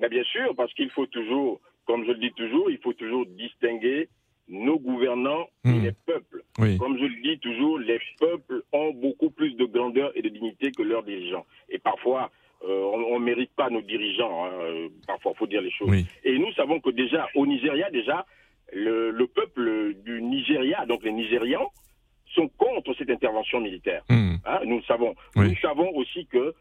Mais 0.00 0.08
bien 0.08 0.24
sûr, 0.24 0.54
parce 0.56 0.72
qu'il 0.74 0.90
faut 0.90 1.06
toujours, 1.06 1.60
comme 1.86 2.04
je 2.04 2.12
le 2.12 2.18
dis 2.18 2.32
toujours, 2.32 2.70
il 2.70 2.78
faut 2.78 2.92
toujours 2.94 3.26
distinguer 3.26 4.08
nos 4.48 4.78
gouvernants 4.78 5.46
et 5.64 5.68
Mhm. 5.68 5.82
les 5.84 5.92
peuples. 6.06 6.42
Oui, 6.58 6.76
Comme 6.78 6.98
je 6.98 7.04
le 7.04 7.22
dis 7.22 7.38
toujours, 7.38 7.78
les 7.78 8.00
peuples 8.18 8.62
ont 8.72 8.90
beaucoup 8.94 9.30
plus 9.30 9.54
de 9.54 9.64
grandeur 9.64 10.10
et 10.16 10.22
de 10.22 10.28
dignité 10.28 10.72
que 10.72 10.82
leurs 10.82 11.04
dirigeants. 11.04 11.46
Et 11.68 11.78
parfois, 11.78 12.30
euh, 12.66 12.82
on 12.94 13.20
ne 13.20 13.24
mérite 13.24 13.52
pas 13.54 13.70
nos 13.70 13.80
dirigeants. 13.80 14.46
hein, 14.46 14.88
parfois, 15.06 15.32
il 15.34 15.38
faut 15.38 15.46
dire 15.46 15.62
les 15.62 15.70
choses. 15.70 15.88
oui, 15.88 16.04
Et 16.24 16.36
nous 16.38 16.52
savons 16.54 16.80
que 16.80 16.90
déjà, 16.90 17.28
au 17.36 17.46
Nigeria, 17.46 17.90
déjà, 17.90 18.26
le, 18.72 19.10
le 19.10 19.26
peuple 19.28 19.94
du 20.04 20.20
Nigeria, 20.22 20.84
donc 20.86 21.02
les 21.04 21.12
Nigérians, 21.12 21.68
sont 22.34 22.48
contre 22.58 22.94
cette 22.94 23.10
intervention 23.10 23.60
militaire. 23.60 24.02
Hmm, 24.08 24.34
hein, 24.44 24.60
nous 24.64 24.76
le 24.78 24.82
savons. 24.84 25.14
Oui. 25.36 25.48
Nous 25.50 25.56
savons 25.56 25.90
aussi 25.96 26.26
que 26.26 26.54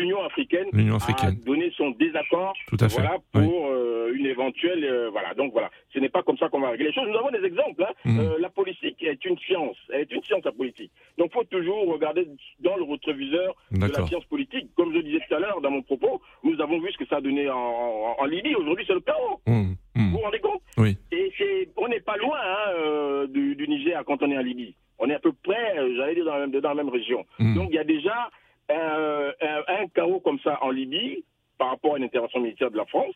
l'Union 0.00 0.22
africaine, 0.24 0.68
a 0.72 1.30
donné 1.44 1.70
son 1.76 1.90
désaccord 1.90 2.54
Tout 2.68 2.76
à 2.80 2.88
fait. 2.88 3.00
voilà, 3.00 3.16
pour 3.32 3.66
euh, 3.68 4.12
une 4.14 4.26
éventuelle. 4.26 4.84
euh, 4.84 5.10
voilà, 5.10 5.34
donc 5.34 5.52
voilà. 5.52 5.70
Ce 5.92 5.98
n'est 5.98 6.08
pas 6.08 6.22
comme 6.22 6.36
ça 6.38 6.48
qu'on 6.48 6.60
va 6.60 6.70
régler 6.70 6.86
les 6.86 6.92
choses. 6.92 7.08
Nous 7.08 7.16
avons 7.18 7.30
des 7.30 7.44
exemples. 7.44 7.82
hein. 7.84 7.92
Mhm. 8.04 8.20
Euh, 8.20 8.38
la 8.38 8.48
politique 8.50 9.02
est 9.02 9.24
une 9.24 9.38
science. 9.38 9.76
Elle 9.92 10.02
est 10.02 10.12
une 10.12 10.22
science, 10.24 10.44
la 10.44 10.52
politique. 10.52 10.90
Donc 11.18 11.30
il 11.30 11.34
faut 11.34 11.44
toujours 11.44 11.86
regarder 11.92 12.26
dans 12.60 12.76
le 12.76 12.82
rétroviseur 12.84 13.54
de 13.70 13.80
la 13.80 14.06
science 14.06 14.24
politique. 14.26 14.68
Comme 14.76 14.92
je 14.94 15.00
disais 15.00 15.20
tout 15.28 15.34
à 15.34 15.38
l'heure 15.40 15.60
dans 15.60 15.70
mon 15.70 15.82
propos, 15.82 16.20
nous 16.44 16.60
avons 16.60 16.80
vu 16.80 16.90
ce 16.92 16.98
que 16.98 17.06
ça 17.06 17.16
a 17.16 17.20
donné 17.20 17.48
en, 17.50 17.56
en, 17.56 18.16
en 18.18 18.24
Libye. 18.26 18.54
Aujourd'hui, 18.54 18.84
c'est 18.86 18.94
le 18.94 19.00
chaos. 19.00 19.40
Hmm, 19.46 19.72
hmm, 19.94 20.10
Vous 20.10 20.10
vous 20.12 20.18
rendez 20.18 20.40
compte? 20.40 20.60
Oui. 20.78 20.96
Et 21.12 21.30
on 21.76 21.88
n'est 21.88 22.00
pas 22.00 22.16
loin 22.16 22.38
hein, 22.42 23.26
du, 23.28 23.54
du 23.54 23.68
Niger 23.68 24.02
quand 24.06 24.22
on 24.22 24.30
est 24.30 24.36
en 24.38 24.42
Libye. 24.42 24.74
On 24.98 25.08
est 25.08 25.14
à 25.14 25.18
peu 25.18 25.32
près, 25.42 25.76
j'allais 25.96 26.14
dire, 26.14 26.24
dans 26.26 26.34
la 26.34 26.46
même, 26.46 26.60
dans 26.60 26.68
la 26.68 26.74
même 26.74 26.88
région. 26.90 27.24
Hmm. 27.38 27.54
Donc 27.54 27.68
il 27.70 27.74
y 27.76 27.78
a 27.78 27.84
déjà 27.84 28.30
euh, 28.70 29.32
un, 29.40 29.62
un 29.82 29.88
chaos 29.88 30.20
comme 30.20 30.38
ça 30.40 30.58
en 30.62 30.70
Libye 30.70 31.24
par 31.58 31.70
rapport 31.70 31.94
à 31.94 31.98
une 31.98 32.04
intervention 32.04 32.40
militaire 32.40 32.70
de 32.70 32.76
la 32.76 32.86
France. 32.86 33.14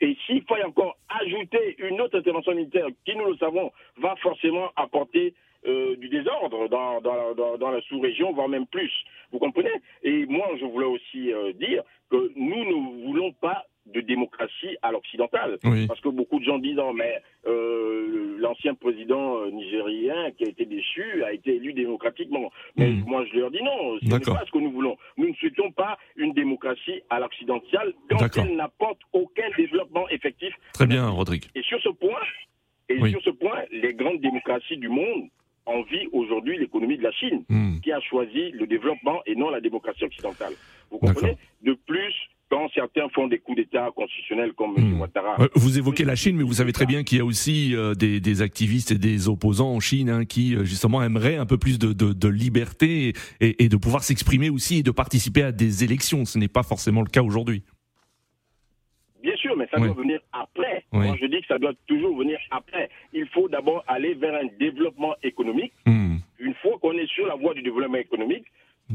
Et 0.00 0.16
s'il 0.26 0.42
faut 0.42 0.56
encore 0.64 0.96
ajouter 1.08 1.76
une 1.78 2.00
autre 2.00 2.18
intervention 2.18 2.54
militaire 2.54 2.86
qui, 3.04 3.16
nous 3.16 3.26
le 3.26 3.36
savons, 3.38 3.72
va 3.96 4.14
forcément 4.16 4.70
apporter 4.76 5.34
euh, 5.66 5.96
du 5.96 6.08
désordre 6.08 6.68
dans, 6.68 7.00
dans, 7.00 7.56
dans, 7.56 7.70
la 7.70 7.80
sous-région, 7.82 8.32
voire 8.32 8.48
même 8.48 8.66
plus. 8.66 8.92
Vous 9.32 9.38
comprenez? 9.38 9.72
Et 10.02 10.26
moi, 10.26 10.46
je 10.60 10.66
voulais 10.66 10.86
aussi 10.86 11.32
euh, 11.32 11.52
dire 11.54 11.82
que 12.10 12.30
nous 12.36 12.64
ne 12.64 13.04
voulons 13.06 13.32
pas 13.32 13.64
de 13.96 14.00
démocratie 14.02 14.76
à 14.82 14.92
l'occidental. 14.92 15.58
Oui. 15.64 15.86
Parce 15.86 16.00
que 16.00 16.08
beaucoup 16.10 16.38
de 16.38 16.44
gens 16.44 16.58
disent, 16.58 16.76
non, 16.76 16.92
mais 16.92 17.14
euh, 17.46 18.36
l'ancien 18.38 18.74
président 18.74 19.38
euh, 19.38 19.50
nigérien 19.50 20.30
qui 20.36 20.44
a 20.44 20.48
été 20.48 20.64
déchu 20.66 21.22
a 21.24 21.32
été 21.32 21.56
élu 21.56 21.72
démocratiquement. 21.72 22.50
Mais 22.76 22.90
Mm. 22.90 23.04
moi, 23.06 23.24
je 23.32 23.38
leur 23.38 23.50
dis 23.50 23.62
non, 23.62 23.98
ce 24.00 24.04
n'est 24.06 24.20
pas 24.20 24.44
ce 24.46 24.50
que 24.52 24.58
nous 24.58 24.70
voulons. 24.72 24.96
Nous 25.16 25.28
ne 25.28 25.34
souhaitons 25.34 25.70
pas 25.72 25.98
une 26.16 26.32
démocratie 26.32 27.00
à 27.10 27.20
l'occidental 27.20 27.92
quand 28.10 28.36
elle 28.36 28.56
n'apporte 28.56 29.00
aucun 29.12 29.48
développement 29.56 30.08
effectif. 30.10 30.52
Très 30.74 30.86
bien, 30.86 31.08
Rodrigue. 31.08 31.44
Et 31.54 31.62
sur 31.62 31.80
ce 31.80 31.88
point, 31.88 32.20
et 32.88 32.98
Oui. 33.00 33.10
sur 33.10 33.22
ce 33.22 33.30
point, 33.30 33.62
les 33.72 33.94
grandes 33.94 34.20
démocraties 34.20 34.76
du 34.76 34.88
monde 34.88 35.24
envient 35.66 36.06
aujourd'hui 36.12 36.58
l'écononie 36.58 36.96
de 36.98 37.02
la 37.02 37.10
Chine, 37.12 37.44
Hmm. 37.48 37.80
qui 37.82 37.90
a 37.92 38.00
choisi 38.00 38.50
le 38.52 38.66
développement 38.66 39.20
et 39.26 39.34
non 39.34 39.50
la 39.50 39.60
démocratie 39.60 40.04
occidentale. 40.04 40.52
Vous 40.90 40.98
comprenez? 40.98 41.36
De 41.62 41.72
plus, 41.88 42.14
quand 42.48 42.68
certains 42.74 43.08
font 43.08 43.26
des 43.26 43.38
coups 43.38 43.56
d'État 43.56 43.90
constitutionnels 43.96 44.52
comme 44.52 44.74
M. 44.76 44.92
Hmm. 44.94 45.00
Ouattara, 45.00 45.36
Euh, 45.40 45.48
Vous 45.56 45.78
évoquez 45.78 46.04
la 46.04 46.14
Chine, 46.14 46.36
mais 46.36 46.44
vous 46.44 46.52
savez 46.54 46.72
très 46.72 46.86
bien 46.86 47.02
qu'il 47.02 47.18
y 47.18 47.20
a 47.20 47.24
aussi 47.24 47.74
euh, 47.74 47.94
des, 47.94 48.20
des 48.20 48.40
activistes 48.42 48.92
et 48.92 48.98
des 48.98 49.28
opposants 49.28 49.70
en 49.72 49.80
Chine 49.80 50.08
hein, 50.10 50.24
qui 50.24 50.54
euh, 50.54 50.64
justement 50.64 51.02
aimeraient 51.02 51.36
un 51.36 51.46
peu 51.46 51.58
plus 51.58 51.78
de, 51.78 51.92
de, 51.92 52.12
de 52.12 52.28
liberté 52.28 53.14
et, 53.40 53.64
et 53.64 53.68
de 53.68 53.76
pouvoir 53.76 54.04
s'exprimer 54.04 54.48
aussi 54.48 54.78
et 54.78 54.82
de 54.84 54.90
participer 54.92 55.42
à 55.42 55.50
des 55.52 55.82
élections. 55.82 56.24
Ce 56.24 56.38
n'est 56.38 56.46
pas 56.48 56.62
forcément 56.62 57.00
le 57.02 57.08
cas 57.10 57.22
aujourd'hui. 57.22 57.62
Bien 59.22 59.36
sûr. 59.36 59.56
mais 59.56 59.66
ça 59.72 59.80
Oui. 59.80 59.86
doit 59.88 59.96
venir 60.02 60.20
après. 60.32 60.84
Oui. 60.92 61.06
Moi, 61.06 61.16
je 61.20 61.26
dis 61.26 61.40
que 61.40 61.46
ça 61.48 61.58
doit 61.58 61.72
toujours 61.88 62.16
venir 62.16 62.38
après. 62.52 62.90
Il 63.12 63.26
faut 63.34 63.48
d'abord 63.48 63.82
aller 63.88 64.14
vers 64.14 64.34
un 64.34 64.46
développement 64.60 65.14
économique. 65.22 65.72
Hmm. 65.84 66.18
Une 66.38 66.54
fois 66.62 66.78
qu'on 66.80 66.92
est 66.92 67.08
sur 67.10 67.26
la 67.26 67.34
voie 67.34 67.54
du 67.54 67.62
développement 67.62 67.98
économique, 67.98 68.44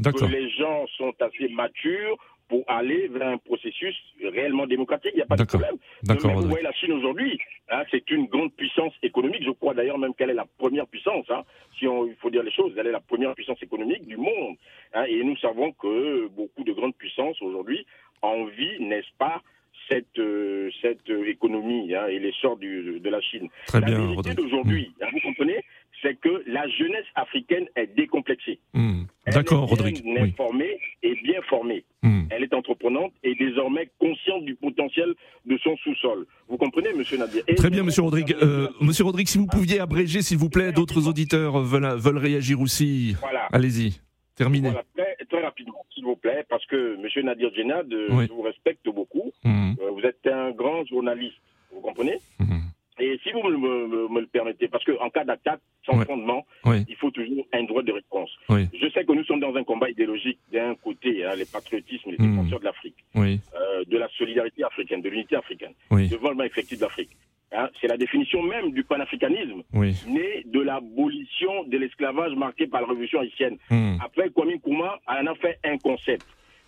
que 0.02 0.24
les 0.24 0.48
gens 0.52 0.86
sont 0.96 1.12
assez 1.20 1.48
matures 1.52 2.16
pour 2.52 2.64
aller 2.68 3.08
vers 3.08 3.28
un 3.28 3.38
processus 3.38 3.96
réellement 4.22 4.66
démocratique, 4.66 5.12
il 5.14 5.16
n'y 5.16 5.22
a 5.22 5.26
pas 5.26 5.36
de 5.36 5.44
problème. 5.44 5.76
D'accord, 6.02 6.34
vous 6.34 6.48
voyez 6.50 6.62
la 6.62 6.72
Chine 6.74 6.92
aujourd'hui, 6.92 7.38
hein, 7.70 7.82
c'est 7.90 8.10
une 8.10 8.26
grande 8.26 8.52
puissance 8.52 8.92
économique. 9.02 9.42
Je 9.42 9.52
crois 9.52 9.72
d'ailleurs 9.72 9.96
même 9.96 10.12
qu'elle 10.12 10.28
est 10.28 10.34
la 10.34 10.44
première 10.58 10.86
puissance. 10.86 11.24
hein. 11.30 11.44
si 11.78 11.88
on, 11.88 12.06
il 12.06 12.14
faut 12.16 12.28
dire 12.28 12.42
les 12.42 12.50
choses, 12.50 12.74
elle 12.76 12.88
est 12.88 12.92
la 12.92 13.00
première 13.00 13.34
puissance 13.34 13.62
économique 13.62 14.06
du 14.06 14.18
monde. 14.18 14.56
hein. 14.92 15.04
et 15.08 15.24
nous 15.24 15.38
savons 15.38 15.72
que 15.72 16.28
beaucoup 16.28 16.62
de 16.62 16.72
grandes 16.74 16.94
puissances 16.94 17.40
aujourd'hui 17.40 17.86
envient, 18.20 18.76
n'est-ce 18.80 19.12
pas, 19.16 19.40
cette, 19.88 20.18
euh, 20.18 20.68
cette 20.82 21.08
euh, 21.08 21.26
économie 21.30 21.94
hein, 21.94 22.06
et 22.08 22.18
l'essor 22.18 22.58
de 22.58 23.08
la 23.08 23.20
Chine. 23.22 23.48
Très 23.66 23.80
la 23.80 23.86
bien, 23.86 23.98
vérité 23.98 24.34
d'aujourd'hui, 24.34 24.92
hein, 25.00 25.06
vous 25.10 25.20
comprenez, 25.20 25.64
c'est 26.02 26.20
que 26.20 26.42
la 26.46 26.68
jeunesse 26.68 27.06
africaine 27.14 27.66
est 27.76 27.86
décomplexée. 27.86 28.58
Hmm. 28.74 29.04
Elle 29.24 29.34
D'accord, 29.34 29.62
est 29.64 29.66
bien 29.66 29.76
Rodrigue. 29.76 30.02
Oui. 30.04 30.18
informée 30.30 30.78
et 31.04 31.14
bien 31.22 31.40
formée. 31.48 31.84
Hmm. 32.02 32.22
Elle 32.30 32.42
est 32.42 32.54
entreprenante 32.54 33.12
et 33.22 33.34
désormais 33.36 33.88
consciente 34.00 34.44
du 34.44 34.56
potentiel 34.56 35.14
de 35.46 35.56
son 35.58 35.76
sous-sol. 35.76 36.26
Vous 36.48 36.56
comprenez, 36.56 36.92
Monsieur 36.92 37.18
Nadir 37.18 37.44
Très 37.56 37.70
bien, 37.70 37.84
Monsieur 37.84 38.02
Rodrigue. 38.02 38.34
Euh, 38.42 38.68
Monsieur 38.80 39.04
Rodrigue, 39.04 39.28
si 39.28 39.38
vous 39.38 39.46
pouviez 39.46 39.78
abréger, 39.78 40.22
s'il 40.22 40.38
vous 40.38 40.50
plaît, 40.50 40.72
d'autres 40.72 41.06
auditeurs 41.06 41.60
veulent, 41.60 41.94
veulent 41.96 42.18
réagir 42.18 42.60
aussi. 42.60 43.14
Voilà. 43.20 43.46
Allez-y, 43.52 44.00
terminez. 44.34 44.70
Voilà, 44.70 44.84
très, 44.96 45.24
très 45.26 45.42
rapidement, 45.42 45.84
s'il 45.94 46.04
vous 46.04 46.16
plaît, 46.16 46.44
parce 46.50 46.66
que 46.66 47.00
Monsieur 47.00 47.22
Nadir 47.22 47.50
Djenad, 47.54 47.92
euh, 47.92 48.08
Oui. 48.10 48.26
je 48.28 48.32
vous 48.32 48.42
respecte 48.42 48.84
beaucoup. 48.86 49.30
Hmm. 49.44 49.74
Euh, 49.80 49.90
vous 49.92 50.00
êtes 50.00 50.26
un 50.26 50.50
grand 50.50 50.84
journaliste. 50.86 51.36
Vous 51.72 51.80
comprenez? 51.80 52.18
Hmm. 52.40 52.58
Et 53.04 53.18
si 53.24 53.32
vous 53.32 53.42
me, 53.42 53.56
me- 53.56 53.86
me- 53.88 54.08
me 54.08 54.20
le 54.20 54.26
permettez, 54.28 54.68
parce 54.68 54.84
qu'en 54.84 55.10
cas 55.10 55.24
d'attaque 55.24 55.60
sans 55.84 56.00
fondement, 56.04 56.46
Oui. 56.64 56.84
il 56.88 56.94
faut 56.96 57.10
toujours 57.10 57.44
un 57.52 57.64
droit 57.64 57.82
de 57.82 57.90
réponse. 57.92 58.30
Oui. 58.48 58.68
Je 58.80 58.88
sais 58.90 59.04
que 59.04 59.12
nous 59.12 59.24
sommes 59.24 59.40
dans 59.40 59.54
un 59.56 59.64
combat 59.64 59.90
idéologique 59.90 60.38
d'un 60.52 60.76
côté, 60.76 61.24
hein, 61.24 61.34
les 61.36 61.44
patriotismes, 61.44 62.10
les 62.12 62.18
Hmm. 62.18 62.30
défenseurs 62.36 62.60
de 62.60 62.64
l'Afrique, 62.66 62.94
euh, 63.16 63.84
de 63.86 63.98
la 63.98 64.08
solidarité 64.16 64.62
africaine, 64.62 65.02
de 65.02 65.08
l'unité 65.08 65.34
africaine, 65.34 65.72
du 65.90 66.06
développement 66.06 66.44
effectif 66.44 66.78
de 66.78 66.84
l'Afrique. 66.84 67.10
Hein, 67.54 67.68
c'est 67.80 67.88
la 67.88 67.96
définition 67.98 68.40
même 68.42 68.70
du 68.72 68.84
panafricanisme, 68.84 69.62
Oui. 69.74 69.94
né 70.06 70.42
de 70.46 70.60
l'abolition 70.60 71.64
de 71.64 71.76
l'esclavage 71.78 72.34
marqué 72.34 72.66
par 72.68 72.82
la 72.82 72.86
révolution 72.86 73.18
haïtienne. 73.20 73.58
Hmm. 73.68 73.96
Après, 74.02 74.30
Kwame 74.30 74.52
Nkrumah 74.54 75.00
en 75.08 75.26
a 75.26 75.34
fait 75.34 75.58
un 75.64 75.76
concept. 75.78 76.24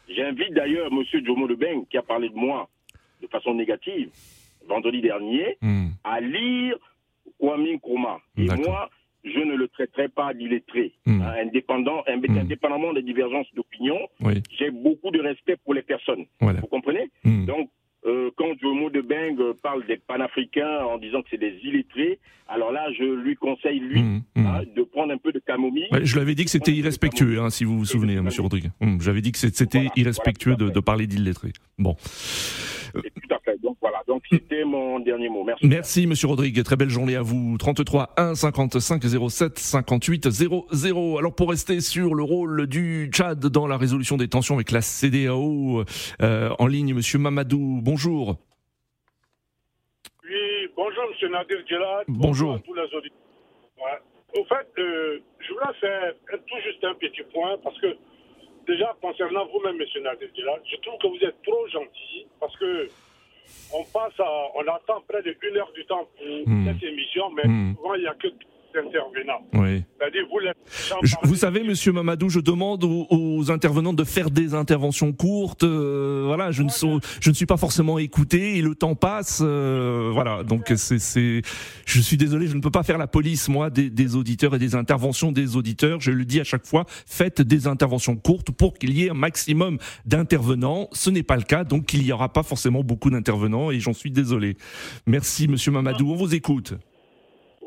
J'invite 0.09 0.53
d'ailleurs 0.53 0.89
M. 0.93 1.03
Jomo 1.25 1.47
Lebeng, 1.47 1.85
qui 1.89 1.97
a 1.97 2.03
parlé 2.03 2.29
de 2.29 2.35
moi 2.35 2.69
de 3.23 3.27
façon 3.29 3.55
négative 3.55 4.11
vendredi 4.69 5.01
dernier, 5.01 5.57
Hmm. 5.63 5.89
à 6.05 6.21
lire 6.21 6.77
Kwame 7.39 7.65
Nkrumah. 7.75 8.19
Et 8.39 8.47
moi, 8.67 8.91
je 9.25 9.39
ne 9.41 9.55
le 9.57 9.69
traiterai 9.69 10.09
pas 10.09 10.35
d'illettré. 10.35 10.93
Hein, 11.07 11.21
indépendant, 11.43 12.03
Hmm. 12.09 12.39
indépendamment 12.39 12.93
des 12.93 13.03
divergences 13.03 13.47
d'opinion, 13.55 13.99
Oui. 14.21 14.43
j'ai 14.59 14.71
beaucoup 14.71 15.11
de 15.11 15.21
respect 15.21 15.57
pour 15.65 15.75
les 15.75 15.83
personnes. 15.83 16.25
Voilà. 16.41 16.61
Vous 16.61 16.67
comprenez 16.67 17.11
Hmm. 17.25 17.47
Donc, 17.47 17.71
euh, 18.07 18.31
quand 18.37 18.53
Jomo 18.61 18.91
de 18.91 19.01
Beng 19.01 19.39
parle 19.63 19.87
des 19.87 19.97
panafricains 19.97 20.85
en 20.85 20.99
disant 20.99 21.23
que 21.23 21.29
c'est 21.31 21.39
des 21.41 21.59
illettrés, 21.65 22.19
alors 22.49 22.71
là, 22.71 22.93
je 22.93 23.03
lui 23.05 23.35
conseille, 23.35 23.81
lui, 23.81 24.01
hein, 24.37 24.63
de 24.77 24.83
prendre 24.83 25.11
un 25.15 25.17
peu 25.17 25.33
de 25.33 25.39
camomille. 25.39 25.87
Ouais, 25.91 26.05
je 26.05 26.15
lui 26.15 26.21
avais 26.21 26.35
dit 26.35 26.45
que 26.45 26.51
c'était 26.51 26.73
irrespectueux, 26.73 27.41
hein, 27.41 27.49
si 27.49 27.65
vous 27.65 27.79
vous 27.79 27.87
souvenez, 27.87 28.21
Monsieur 28.21 28.43
Rodrigue. 28.43 28.71
J'avais 29.01 29.23
dit 29.23 29.33
que 29.33 29.39
c'était 29.39 29.79
Voilà, 29.79 29.93
irrespectueux 29.97 30.55
voilà, 30.59 30.71
de 30.75 30.81
parler 30.81 31.07
d'illettrés. 31.07 31.53
Bon. 31.79 31.97
Et 33.05 33.11
tout 33.11 33.35
à 33.35 33.39
fait. 33.41 33.61
Donc 33.61 33.77
voilà. 33.81 34.03
Donc 34.07 34.23
c'était 34.31 34.65
mon 34.65 35.01
dernier 35.01 35.29
mot. 35.29 35.45
Merci. 35.45 35.67
Merci, 35.67 36.07
Monsieur 36.07 36.29
Rodrigue. 36.29 36.63
Très 36.63 36.77
belle 36.77 36.91
journée 36.91 37.17
à 37.17 37.23
vous. 37.23 37.57
33 37.59 38.15
1 38.17 38.35
55 38.35 39.03
07 39.03 39.59
58 39.59 40.31
00. 40.31 41.19
Alors, 41.19 41.35
pour 41.35 41.51
rester 41.51 41.81
sur 41.81 42.15
le 42.15 42.23
rôle 42.23 42.67
du 42.67 43.09
Tchad 43.13 43.41
dans 43.41 43.67
la 43.67 43.77
résolution 43.77 44.17
des 44.17 44.29
tensions 44.29 44.55
avec 44.55 44.71
la 44.71 44.81
CDAO, 44.81 45.85
euh, 46.23 46.51
en 46.59 46.67
ligne, 46.67 46.95
Monsieur 46.95 47.19
Mamadou, 47.19 47.81
bonjour. 47.83 48.37
Oui, 50.25 50.69
bonjour 50.77 51.03
M. 51.23 51.31
Nadir 51.33 51.59
Djelad. 51.69 52.05
Bonjour. 52.09 52.55
à 52.55 52.59
tous 52.61 52.75
les 52.75 52.83
auditeurs. 52.83 53.19
Ouais. 53.79 54.41
Au 54.41 54.45
fait, 54.47 54.67
euh, 54.79 55.21
je 55.41 55.53
voulais 55.53 55.79
faire 55.81 56.13
tout 56.31 56.61
juste 56.65 56.85
un 56.85 56.95
petit 56.95 57.23
point 57.33 57.57
parce 57.63 57.79
que 57.81 57.97
déjà 58.67 58.95
concernant 59.01 59.47
vous-même, 59.47 59.81
M. 59.81 60.03
Nadir 60.03 60.29
je 60.71 60.77
trouve 60.77 60.99
que 61.01 61.07
vous 61.09 61.25
êtes 61.25 61.41
trop 61.43 61.67
gentil 61.69 62.27
parce 62.41 62.57
que 62.57 62.89
on 63.73 63.85
passe 63.85 64.19
à, 64.19 64.31
on 64.55 64.67
attend 64.69 65.03
près 65.09 65.23
de 65.23 65.37
une 65.43 65.57
heure 65.57 65.71
du 65.73 65.85
temps 65.87 66.09
pour 66.17 66.27
Hmm. 66.47 66.67
cette 66.67 66.83
émission, 66.83 67.31
mais 67.31 67.47
Hmm. 67.47 67.75
souvent 67.77 67.95
il 67.95 68.01
n'y 68.03 68.07
a 68.07 68.15
que 68.15 68.29
intervenants. 68.77 69.47
Oui. 69.55 69.83
C'est-à-dire 69.99 70.23
vous 71.23 71.35
Je- 71.35 71.39
savez, 71.39 71.63
Monsieur 71.63 71.93
Mamadou, 71.93 72.29
je 72.29 72.41
demande 72.41 72.85
aux, 72.85 73.07
aux 73.11 73.51
intervenants 73.51 73.93
de 73.93 74.05
faire 74.05 74.31
des 74.31 74.55
interventions 74.55 75.13
courtes. 75.13 75.63
euh, 75.65 76.23
voilà, 76.27 76.51
je 76.51 76.63
ne, 76.63 76.69
sont- 76.69 77.01
je 77.21 77.31
ne 77.31 77.35
suis 77.35 77.47
pas 77.47 77.57
forcément 77.57 77.99
écouté 77.99 78.59
et 78.59 78.63
le 78.63 78.75
temps 78.75 78.95
passe. 78.95 79.41
euh, 79.45 80.11
voilà, 80.13 80.43
donc 80.43 80.73
c'est, 80.77 80.99
c'est, 80.99 81.43
je 81.87 82.01
suis 82.01 82.17
désolé, 82.17 82.47
je 82.47 82.57
ne 82.57 82.61
peux 82.61 82.71
pas 82.71 82.83
faire 82.83 82.99
la 82.99 83.07
police 83.07 83.49
moi 83.49 83.71
des, 83.71 83.91
des 83.91 84.17
auditeurs 84.17 84.55
et 84.55 84.59
des 84.59 84.75
interventions 84.75 85.33
des 85.33 85.57
auditeurs. 85.57 86.01
Je 86.01 86.11
le 86.11 86.25
dis 86.25 86.41
à 86.41 86.45
chaque 86.45 86.67
fois, 86.67 86.85
faites 87.07 87.41
des 87.43 87.67
interventions 87.67 88.17
courtes 88.17 88.51
pour 88.51 88.75
qu'il 88.75 88.97
y 88.97 89.07
ait 89.07 89.11
un 89.11 89.15
maximum 89.15 89.79
d'intervenants. 90.07 90.89
Ce 90.93 91.11
n'est 91.11 91.23
pas 91.23 91.37
le 91.37 91.43
cas, 91.43 91.65
donc 91.65 91.93
il 91.95 92.03
n'y 92.03 92.13
aura 92.13 92.33
pas 92.33 92.43
forcément 92.43 92.83
beaucoup 92.83 93.11
d'intervenants 93.11 93.71
et 93.71 93.81
j'en 93.81 93.93
suis 93.93 94.11
désolé. 94.11 94.57
Merci, 95.07 95.49
Monsieur 95.49 95.73
Mamadou, 95.73 96.11
on 96.11 96.15
vous 96.17 96.35
écoute. 96.35 96.75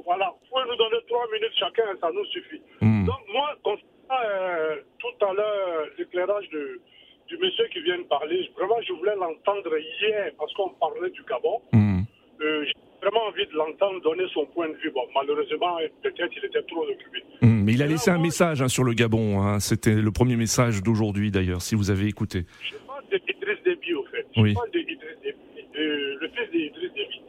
Voilà, 0.05 0.25
vous 0.31 0.47
pouvez 0.49 0.63
nous 0.69 0.77
donner 0.77 1.01
trois 1.27 1.39
minutes 1.39 1.55
chacun, 1.59 1.83
ça 1.99 2.09
nous 2.13 2.25
suffit. 2.25 2.61
Hmm. 2.81 3.05
Donc 3.05 3.19
moi, 3.31 3.55
concernant 3.63 4.23
euh, 4.25 4.75
tout 4.99 5.25
à 5.25 5.33
l'heure 5.33 5.85
l'éclairage 5.97 6.49
de, 6.49 6.79
du 7.27 7.37
monsieur 7.37 7.65
qui 7.67 7.81
vient 7.81 7.97
de 7.97 8.03
parler, 8.03 8.49
vraiment 8.57 8.77
je 8.87 8.93
voulais 8.93 9.15
l'entendre 9.15 9.71
hier 9.77 10.31
parce 10.37 10.53
qu'on 10.53 10.69
parlait 10.69 11.09
du 11.09 11.23
Gabon. 11.23 11.61
Hmm. 11.73 12.01
Euh, 12.41 12.63
J'ai 12.65 12.73
vraiment 13.01 13.25
envie 13.27 13.45
de 13.47 13.53
l'entendre 13.53 14.01
donner 14.01 14.25
son 14.33 14.45
point 14.47 14.69
de 14.69 14.75
vue. 14.75 14.91
Bon, 14.91 15.03
malheureusement, 15.15 15.77
peut-être 16.03 16.31
il 16.37 16.45
était 16.45 16.61
trop 16.63 16.83
occupé. 16.83 17.23
Hum, 17.41 17.63
mais 17.63 17.73
il 17.73 17.81
a 17.81 17.85
Et 17.85 17.87
là, 17.87 17.93
laissé 17.93 18.09
un 18.11 18.15
moi, 18.17 18.23
message 18.27 18.61
hein, 18.61 18.67
sur 18.67 18.83
le 18.83 18.93
Gabon. 18.93 19.41
hein. 19.41 19.59
C'était 19.59 19.95
le 19.95 20.11
premier 20.11 20.35
message 20.35 20.81
d'aujourd'hui 20.83 21.31
d'ailleurs, 21.31 21.61
si 21.61 21.75
vous 21.75 21.89
avez 21.91 22.07
écouté. 22.07 22.43
Je 22.61 22.75
parle 22.85 23.03
d'Idriss 23.11 23.61
Déby, 23.65 23.93
au 23.95 24.03
fait. 24.05 24.25
Je 24.35 24.41
Oui. 24.41 24.53
parle 24.53 24.69
d'Idriss 24.71 24.97
Déby, 25.23 25.37
euh, 25.77 26.17
le 26.21 26.27
fils 26.29 26.49
d'Idriss 26.51 26.93
Déby. 26.93 27.21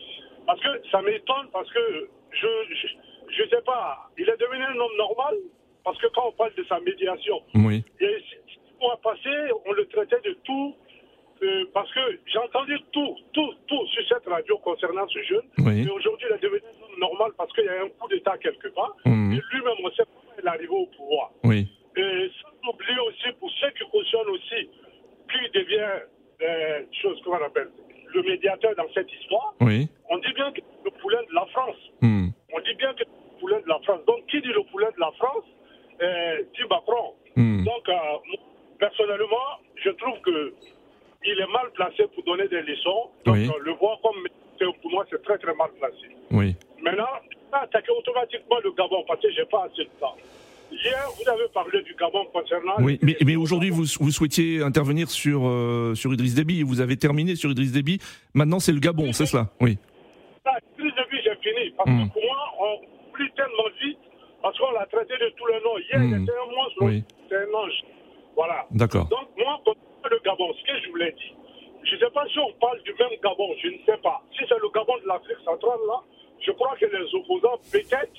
Parce 0.46 0.60
que 0.60 0.68
ça 0.90 1.02
m'étonne, 1.02 1.48
parce 1.52 1.70
que 1.72 2.08
je, 2.32 2.46
je, 2.74 2.86
je 3.38 3.48
sais 3.48 3.62
pas, 3.64 4.10
il 4.18 4.28
est 4.28 4.36
devenu 4.40 4.62
un 4.62 4.76
homme 4.78 4.96
normal, 4.96 5.34
parce 5.84 5.98
que 5.98 6.06
quand 6.08 6.28
on 6.28 6.32
parle 6.32 6.54
de 6.54 6.64
sa 6.64 6.80
médiation, 6.80 7.40
Oui. 7.54 7.84
et 8.00 8.16
six 8.28 8.70
mois 8.80 8.98
passés, 9.02 9.50
on 9.66 9.72
le 9.72 9.86
traitait 9.86 10.20
de 10.28 10.34
tout, 10.44 10.74
euh, 11.42 11.64
parce 11.72 11.92
que 11.92 12.00
j'ai 12.26 12.38
entendu 12.38 12.76
tout, 12.92 13.16
tout, 13.32 13.54
tout 13.68 13.86
sur 13.86 14.08
cette 14.08 14.26
radio 14.26 14.58
concernant 14.58 15.06
ce 15.08 15.22
jeune. 15.22 15.42
Oui. 15.58 15.86
Et 15.86 15.90
aujourd'hui, 15.90 16.26
il 16.30 16.34
est 16.34 16.42
devenu 16.42 16.60
un 16.66 16.84
homme 16.84 16.98
normal 16.98 17.30
parce 17.38 17.52
qu'il 17.52 17.64
y 17.64 17.68
a 17.68 17.82
un 17.84 17.88
coup 17.90 18.08
d'État 18.08 18.36
quelque 18.38 18.68
part. 18.68 18.96
Mhm. 19.04 19.32
Et 19.34 19.40
lui-même, 19.54 19.74
on 19.84 19.90
sait 19.92 20.02
comment 20.04 20.32
il 20.36 20.44
est 20.44 20.48
arrivé 20.48 20.68
au 20.68 20.86
pouvoir. 20.86 21.30
Oui. 21.44 21.68
Et 21.96 22.30
sans 22.42 22.70
oublier 22.70 22.98
aussi, 23.06 23.32
pour 23.38 23.50
ceux 23.60 23.70
qui 23.70 23.88
cautionnent 23.90 24.30
aussi, 24.30 24.68
qui 25.30 25.50
devient, 25.54 26.02
euh, 26.42 26.82
chose 27.02 27.20
qu'on 27.22 27.34
appelle, 27.34 27.68
le 28.14 28.22
médiateur 28.22 28.74
dans 28.76 28.90
cette 28.94 29.12
histoire, 29.12 29.54
Oui. 29.60 29.86
on 30.10 30.18
dit 30.18 30.32
bien 30.34 30.50
que 30.50 30.60
le 30.84 30.90
poulain 30.90 31.22
de 31.28 31.34
la 31.34 31.46
France. 31.46 31.76
Hum. 32.02 32.32
On 32.52 32.60
dit 32.60 32.74
bien 32.74 32.92
que 32.94 33.04
de 33.56 33.68
la 33.68 33.78
France. 33.84 34.00
Donc, 34.06 34.26
qui 34.30 34.40
dit 34.40 34.48
le 34.48 34.62
poulain 34.70 34.88
de 34.94 35.00
la 35.00 35.10
France 35.18 35.44
euh, 36.02 36.42
dit 36.54 36.62
Macron. 36.68 37.14
Hum. 37.36 37.64
Donc, 37.64 37.88
euh, 37.88 37.94
personnellement, 38.78 39.48
je 39.76 39.90
trouve 39.90 40.20
que 40.24 40.52
il 41.24 41.32
est 41.40 41.52
mal 41.52 41.70
placé 41.74 42.04
pour 42.14 42.22
donner 42.24 42.46
des 42.48 42.62
leçons. 42.62 43.10
Donc, 43.24 43.34
Oui. 43.36 43.48
euh, 43.48 43.58
le 43.64 43.72
voir 43.72 43.98
comme 44.02 44.16
pour 44.82 44.90
moi, 44.90 45.04
c'est 45.10 45.22
très, 45.22 45.38
très 45.38 45.54
mal 45.54 45.68
placé. 45.78 46.08
Oui. 46.32 46.54
Maintenant, 46.82 47.06
attaquer 47.52 47.92
automatiquement 47.92 48.58
le 48.64 48.72
Gabon 48.72 49.04
parce 49.06 49.20
que 49.20 49.30
j'ai 49.30 49.44
pas 49.44 49.64
assez 49.70 49.84
de 49.84 49.90
temps. 50.00 50.16
Hier, 50.70 50.98
vous 51.16 51.28
avez 51.30 51.48
parlé 51.54 51.80
du 51.82 51.94
Gabon 51.94 52.24
concernant. 52.32 52.74
Oui, 52.80 52.98
mais, 53.02 53.16
mais 53.24 53.36
aujourd'hui, 53.36 53.70
vous, 53.70 53.84
vous 54.00 54.10
souhaitiez 54.10 54.60
intervenir 54.62 55.10
sur, 55.10 55.46
euh, 55.46 55.94
sur 55.94 56.12
Idriss 56.12 56.34
Déby. 56.34 56.62
Vous 56.62 56.80
avez 56.80 56.96
terminé 56.96 57.36
sur 57.36 57.50
Idriss 57.50 57.72
Déby. 57.72 58.00
Maintenant, 58.34 58.58
c'est 58.58 58.72
le 58.72 58.80
Gabon, 58.80 59.12
c'est 59.12 59.26
cela? 59.26 59.46
Oui. 59.60 59.78
Idriss 60.76 60.94
Déby, 60.94 61.22
j'ai 61.24 61.36
fini. 61.36 61.70
Parce 61.76 61.88
Mm. 61.90 62.08
que 62.08 62.12
pour 62.14 62.22
moi, 62.22 62.38
on 62.60 63.07
oublie 63.18 63.30
tellement 63.32 63.68
vite 63.82 63.98
parce 64.42 64.58
qu'on 64.58 64.70
l'a 64.72 64.86
traité 64.86 65.14
de 65.18 65.28
tous 65.36 65.46
les 65.46 65.60
noms. 65.60 65.78
Hier, 65.78 65.98
Mm. 65.98 66.14
il 66.16 66.22
était 66.22 66.32
un 66.32 66.52
monstre, 66.54 66.78
Oui. 66.82 67.04
c'est 67.28 67.36
un 67.36 67.54
ange. 67.54 67.82
Voilà. 68.36 68.66
D'accord. 68.70 69.06
Donc, 69.08 69.28
moi, 69.36 69.60
concernant 69.64 70.08
le 70.10 70.18
Gabon, 70.24 70.52
ce 70.54 70.62
que 70.64 70.78
je 70.80 70.88
voulais 70.90 71.12
dire, 71.12 71.34
je 71.82 71.94
ne 71.94 72.00
sais 72.00 72.10
pas 72.10 72.24
si 72.28 72.38
on 72.38 72.52
parle 72.60 72.80
du 72.82 72.94
même 72.98 73.10
Gabon, 73.22 73.54
je 73.62 73.68
ne 73.68 73.78
sais 73.86 73.96
pas. 74.02 74.22
Si 74.36 74.44
c'est 74.48 74.58
le 74.58 74.68
Gabon 74.70 74.96
de 75.02 75.08
l'Afrique 75.08 75.38
centrale, 75.44 75.78
là, 75.88 76.00
je 76.40 76.52
crois 76.52 76.76
que 76.78 76.86
les 76.86 77.14
opposants, 77.14 77.58
peut-être, 77.72 78.18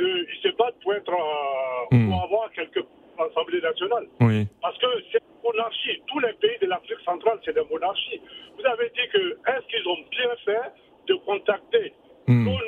euh, 0.00 0.24
ils 0.32 0.40
se 0.42 0.48
battent 0.56 0.80
pour 0.82 0.94
être, 0.94 1.12
euh, 1.12 1.96
Mm. 1.96 2.10
pour 2.10 2.22
avoir 2.24 2.50
quelques 2.52 2.84
l'Assemblée 3.16 3.60
nationale. 3.60 4.08
Oui. 4.22 4.44
Parce 4.60 4.76
que 4.78 4.86
c'est 5.12 5.18
une 5.18 5.42
monarchie. 5.44 6.02
Tous 6.08 6.18
les 6.18 6.32
pays 6.32 6.58
de 6.60 6.66
l'Afrique 6.66 6.98
centrale 7.04 7.38
c'est 7.44 7.54
la 7.54 7.62
monarchie. 7.62 8.20
Vous 8.58 8.66
avez 8.66 8.88
dit 8.90 9.06
que 9.12 9.18
est-ce 9.50 9.66
qu'ils 9.68 9.86
ont 9.86 9.98
bien 10.10 10.30
fait 10.44 10.72
de 11.06 11.14
contacter 11.24 11.92
Hmm. 12.26 12.44
l'ONU 12.46 12.63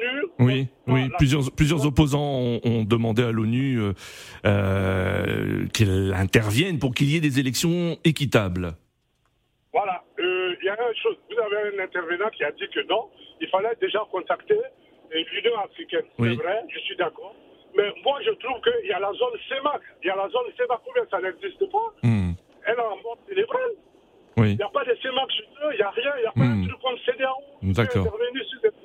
Oui. 0.87 1.09
Plusieurs, 1.19 1.51
plusieurs 1.51 1.85
opposants 1.87 2.21
ont, 2.21 2.61
ont 2.65 2.85
demandé 2.85 3.23
à 3.23 3.33
l'ONU 3.33 3.81
euh, 3.81 3.93
euh, 4.45 5.67
qu'elle 5.75 6.15
intervienne 6.15 6.79
pour 6.79 6.95
qu'il 6.95 7.11
y 7.11 7.17
ait 7.17 7.21
des 7.21 7.41
élections 7.41 7.97
équitables. 8.05 8.73
Voilà. 9.73 10.03
Euh, 10.19 10.55
Il 10.61 10.65
y 10.65 10.69
a 10.69 10.73
une 10.75 10.97
chose. 11.03 11.17
Vous 11.29 11.39
avez 11.39 11.77
un 11.77 11.85
intervenant 11.85 12.29
qui 12.31 12.45
a 12.45 12.53
dit 12.53 12.69
que 12.73 12.87
non, 12.89 13.09
il 13.41 13.49
fallait 13.49 13.77
déjà 13.81 14.01
contacter 14.11 14.59
l'Union 15.13 15.59
africaine. 15.65 16.07
Oui. 16.19 16.31
C'est 16.37 16.43
vrai, 16.43 16.63
je 16.73 16.79
suis 16.81 16.97
d'accord. 16.97 17.35
Mais 17.77 17.93
moi, 18.05 18.19
je 18.25 18.31
trouve 18.31 18.61
qu'il 18.63 18.89
y 18.89 18.93
a 18.93 18.99
la 19.01 19.13
zone 19.13 19.37
CEMAC. 19.49 19.81
Il 20.03 20.07
y 20.07 20.11
a 20.11 20.17
la 20.17 20.29
zone 20.31 20.49
CEMAC, 20.57 20.81
ou 20.89 20.93
bien 20.95 21.05
ça 21.11 21.21
n'existe 21.21 21.71
pas. 21.71 21.89
Hmm. 22.03 22.33
Elle 22.67 22.75
est 22.75 22.81
en 22.81 22.97
mode 22.97 23.19
cérébrale. 23.29 23.75
Oui. 24.39 24.51
Il 24.53 24.57
n'y 24.57 24.63
a 24.63 24.69
pas 24.69 24.85
de 24.85 24.95
CEMAC 25.03 25.29
chez 25.31 25.45
eux, 25.45 25.71
il 25.73 25.77
n'y 25.77 25.83
a 25.83 25.91
rien. 25.91 26.13
Il 26.17 26.21
n'y 26.23 26.27
a 26.27 26.33
pas 26.33 26.41
Hmm. 26.47 26.63
un 26.63 26.67
truc 26.69 26.81
comme 26.81 26.99
CDAO. 27.05 27.39
D'accord. 27.75 28.07
intervenu 28.07 28.41
sur 28.49 28.61
des 28.63 28.69
trucs. 28.71 28.81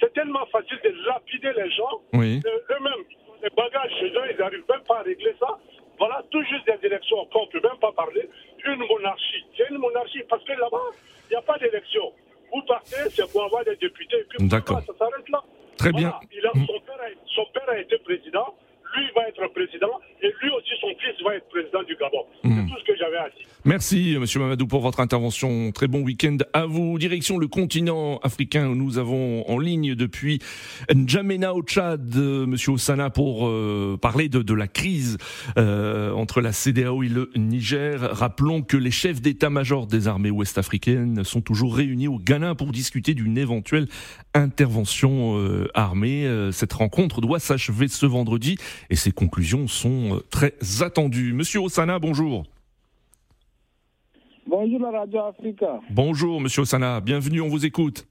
C'est 0.00 0.12
tellement 0.14 0.46
facile 0.46 0.78
de 0.82 0.94
lapider 1.06 1.52
les 1.56 1.70
gens. 1.70 2.00
Oui. 2.14 2.40
Eux-mêmes, 2.46 3.04
des 3.42 3.50
bagages 3.56 3.90
chez 4.00 4.06
eux, 4.08 4.22
ils 4.30 4.36
n'arrivent 4.38 4.64
même 4.68 4.82
pas 4.88 4.98
à 4.98 5.02
régler 5.02 5.34
ça. 5.38 5.58
Voilà, 5.98 6.22
tout 6.30 6.42
juste 6.44 6.64
des 6.66 6.86
élections 6.86 7.26
qu'on 7.26 7.44
ne 7.44 7.50
peut 7.50 7.60
même 7.68 7.78
pas 7.78 7.92
parler. 7.92 8.28
Une 8.64 8.76
monarchie. 8.86 9.44
C'est 9.56 9.68
une 9.68 9.76
monarchie 9.78 10.22
parce 10.28 10.42
que 10.44 10.52
là-bas, 10.52 10.82
il 11.28 11.30
n'y 11.32 11.36
a 11.36 11.42
pas 11.42 11.58
d'élection. 11.58 12.12
Vous 12.52 12.62
partez, 12.62 12.96
c'est 13.10 13.30
pour 13.30 13.44
avoir 13.44 13.64
des 13.64 13.76
députés. 13.76 14.16
Et 14.20 14.24
puis 14.24 14.48
D'accord. 14.48 14.80
ça 14.86 14.92
s'arrête 14.98 15.28
là. 15.28 15.42
Très 15.76 15.90
Voilà. 15.90 16.18
bien. 16.22 16.28
Il 16.32 16.46
a, 16.46 16.52
son, 16.52 16.80
père 16.80 16.96
a, 17.00 17.08
son 17.34 17.44
père 17.52 17.68
a 17.68 17.78
été 17.78 17.98
président. 17.98 18.54
Lui 18.96 19.04
va 19.14 19.28
être 19.28 19.52
président. 19.52 19.88
Et 20.22 20.26
lui 20.42 20.50
aussi, 20.50 20.70
son 20.80 20.88
fils 20.98 21.24
va 21.24 21.34
être 21.36 21.48
président 21.48 21.82
du 21.84 21.96
Gabon. 21.96 22.24
C'est 22.42 22.66
tout 22.74 22.78
ce 22.80 22.84
que 22.92 22.98
j'avais 22.98 23.16
à 23.16 23.28
dire. 23.30 23.46
Merci, 23.64 24.16
Monsieur 24.18 24.40
Mamadou, 24.40 24.66
pour 24.66 24.80
votre 24.80 25.00
intervention. 25.00 25.70
Très 25.72 25.86
bon 25.86 26.00
week-end 26.00 26.36
à 26.52 26.66
vous. 26.66 26.98
Direction 26.98 27.38
le 27.38 27.46
continent 27.46 28.18
africain 28.22 28.68
où 28.68 28.74
nous 28.74 28.98
avons 28.98 29.48
en 29.48 29.58
ligne 29.58 29.94
depuis 29.94 30.38
N'Djamena 30.94 31.54
au 31.54 31.62
Tchad, 31.62 32.14
euh, 32.16 32.46
Monsieur 32.46 32.72
Ossana, 32.72 33.10
pour 33.10 33.46
euh, 33.46 33.98
parler 34.00 34.28
de, 34.28 34.42
de 34.42 34.54
la 34.54 34.66
crise 34.66 35.18
euh, 35.58 36.12
entre 36.12 36.40
la 36.40 36.52
CDAO 36.52 37.02
et 37.02 37.08
le 37.08 37.30
Niger. 37.36 38.00
Rappelons 38.00 38.62
que 38.62 38.76
les 38.76 38.90
chefs 38.90 39.20
d'état-major 39.20 39.86
des 39.86 40.08
armées 40.08 40.30
ouest-africaines 40.30 41.22
sont 41.24 41.40
toujours 41.42 41.76
réunis 41.76 42.08
au 42.08 42.18
Ghana 42.18 42.54
pour 42.54 42.72
discuter 42.72 43.14
d'une 43.14 43.38
éventuelle 43.38 43.88
intervention 44.34 45.36
euh, 45.38 45.68
armée. 45.74 46.26
Euh, 46.26 46.50
Cette 46.52 46.72
rencontre 46.72 47.20
doit 47.20 47.38
s'achever 47.40 47.88
ce 47.88 48.06
vendredi 48.06 48.56
et 48.90 48.96
ses 48.96 49.12
conclusions 49.12 49.66
sont 49.68 50.16
euh, 50.16 50.20
très 50.30 50.52
attendues. 50.82 51.32
Monsieur 51.32 51.60
Ossana, 51.60 51.98
bonjour. 51.98 52.44
Bonjour 54.46 54.80
la 54.80 54.90
Radio 54.90 55.20
Africa. 55.20 55.80
Bonjour, 55.90 56.40
monsieur 56.40 56.62
Osana, 56.62 57.00
bienvenue, 57.00 57.40
on 57.40 57.48
vous 57.48 57.64
écoute. 57.64 58.06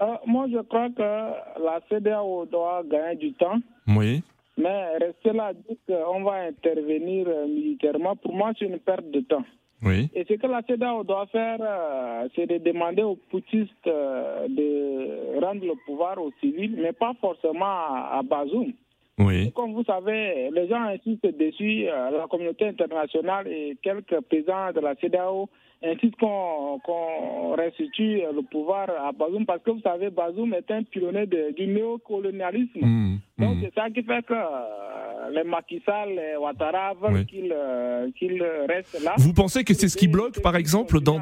Euh, 0.00 0.06
moi, 0.26 0.46
je 0.52 0.58
crois 0.62 0.88
que 0.90 1.02
la 1.02 1.80
CDAO 1.88 2.46
doit 2.46 2.82
gagner 2.88 3.16
du 3.16 3.32
temps, 3.34 3.58
Oui, 3.88 4.22
mais 4.56 4.96
rester 4.98 5.32
là, 5.32 5.52
dire 5.52 5.76
qu'on 5.86 6.22
va 6.22 6.46
intervenir 6.48 7.26
euh, 7.28 7.46
militairement, 7.46 8.14
pour 8.16 8.34
moi, 8.34 8.52
c'est 8.58 8.66
une 8.66 8.78
perte 8.78 9.10
de 9.10 9.20
temps. 9.20 9.44
oui, 9.82 10.08
Et 10.14 10.24
ce 10.28 10.34
que 10.34 10.46
la 10.46 10.62
CEDAO 10.62 11.02
doit 11.04 11.26
faire, 11.26 11.58
euh, 11.60 12.28
c'est 12.36 12.46
de 12.46 12.58
demander 12.58 13.02
aux 13.02 13.16
putschistes 13.30 13.72
euh, 13.86 14.46
de 14.48 15.40
rendre 15.44 15.64
le 15.64 15.74
pouvoir 15.86 16.18
aux 16.18 16.32
civils, 16.40 16.76
mais 16.80 16.92
pas 16.92 17.14
forcément 17.20 17.64
à, 17.64 18.18
à 18.18 18.22
Bazoum. 18.22 18.72
Oui, 19.18 19.46
Et 19.48 19.50
comme 19.52 19.72
vous 19.74 19.84
savez, 19.84 20.50
les 20.52 20.68
gens 20.68 20.82
insistent 20.84 21.36
dessus, 21.38 21.86
euh, 21.88 22.10
la 22.10 22.26
communauté 22.28 22.66
internationale 22.68 23.46
et 23.48 23.76
quelques 23.82 24.20
présidents 24.22 24.72
de 24.74 24.80
la 24.80 24.94
CEDAO 24.96 25.48
insistent 25.84 26.16
qu'on 26.18 26.78
qu'on 26.84 27.54
restitue 27.56 28.20
le 28.34 28.42
pouvoir 28.50 28.88
à 28.88 29.12
Bazoum 29.12 29.44
parce 29.44 29.62
que 29.62 29.70
vous 29.72 29.80
savez, 29.80 30.10
Bazoum 30.10 30.54
est 30.54 30.70
un 30.70 30.82
pionnier 30.84 31.26
du 31.26 31.66
néocolonialisme. 31.66 32.80
Hmm, 32.80 33.18
Donc 33.38 33.56
hmm. 33.56 33.60
c'est 33.62 33.74
ça 33.74 33.90
qui 33.90 34.02
fait 34.02 34.24
que 34.24 34.32
euh, 34.32 35.30
les 35.34 35.44
Macky 35.44 35.82
Sall, 35.84 36.10
les 36.10 36.36
Ouattara 36.36 36.94
veulent 36.94 37.14
Oui. 37.14 37.26
qu'ils 37.26 37.52
euh, 37.54 38.08
qu'ils 38.18 38.42
restent 38.68 39.02
là. 39.04 39.14
Vous 39.18 39.32
pensez 39.32 39.64
que 39.64 39.74
c'est 39.74 39.88
ce 39.88 39.96
qui 39.96 40.08
bloque, 40.08 40.40
par 40.40 40.56
exemple, 40.56 41.00
dans... 41.00 41.20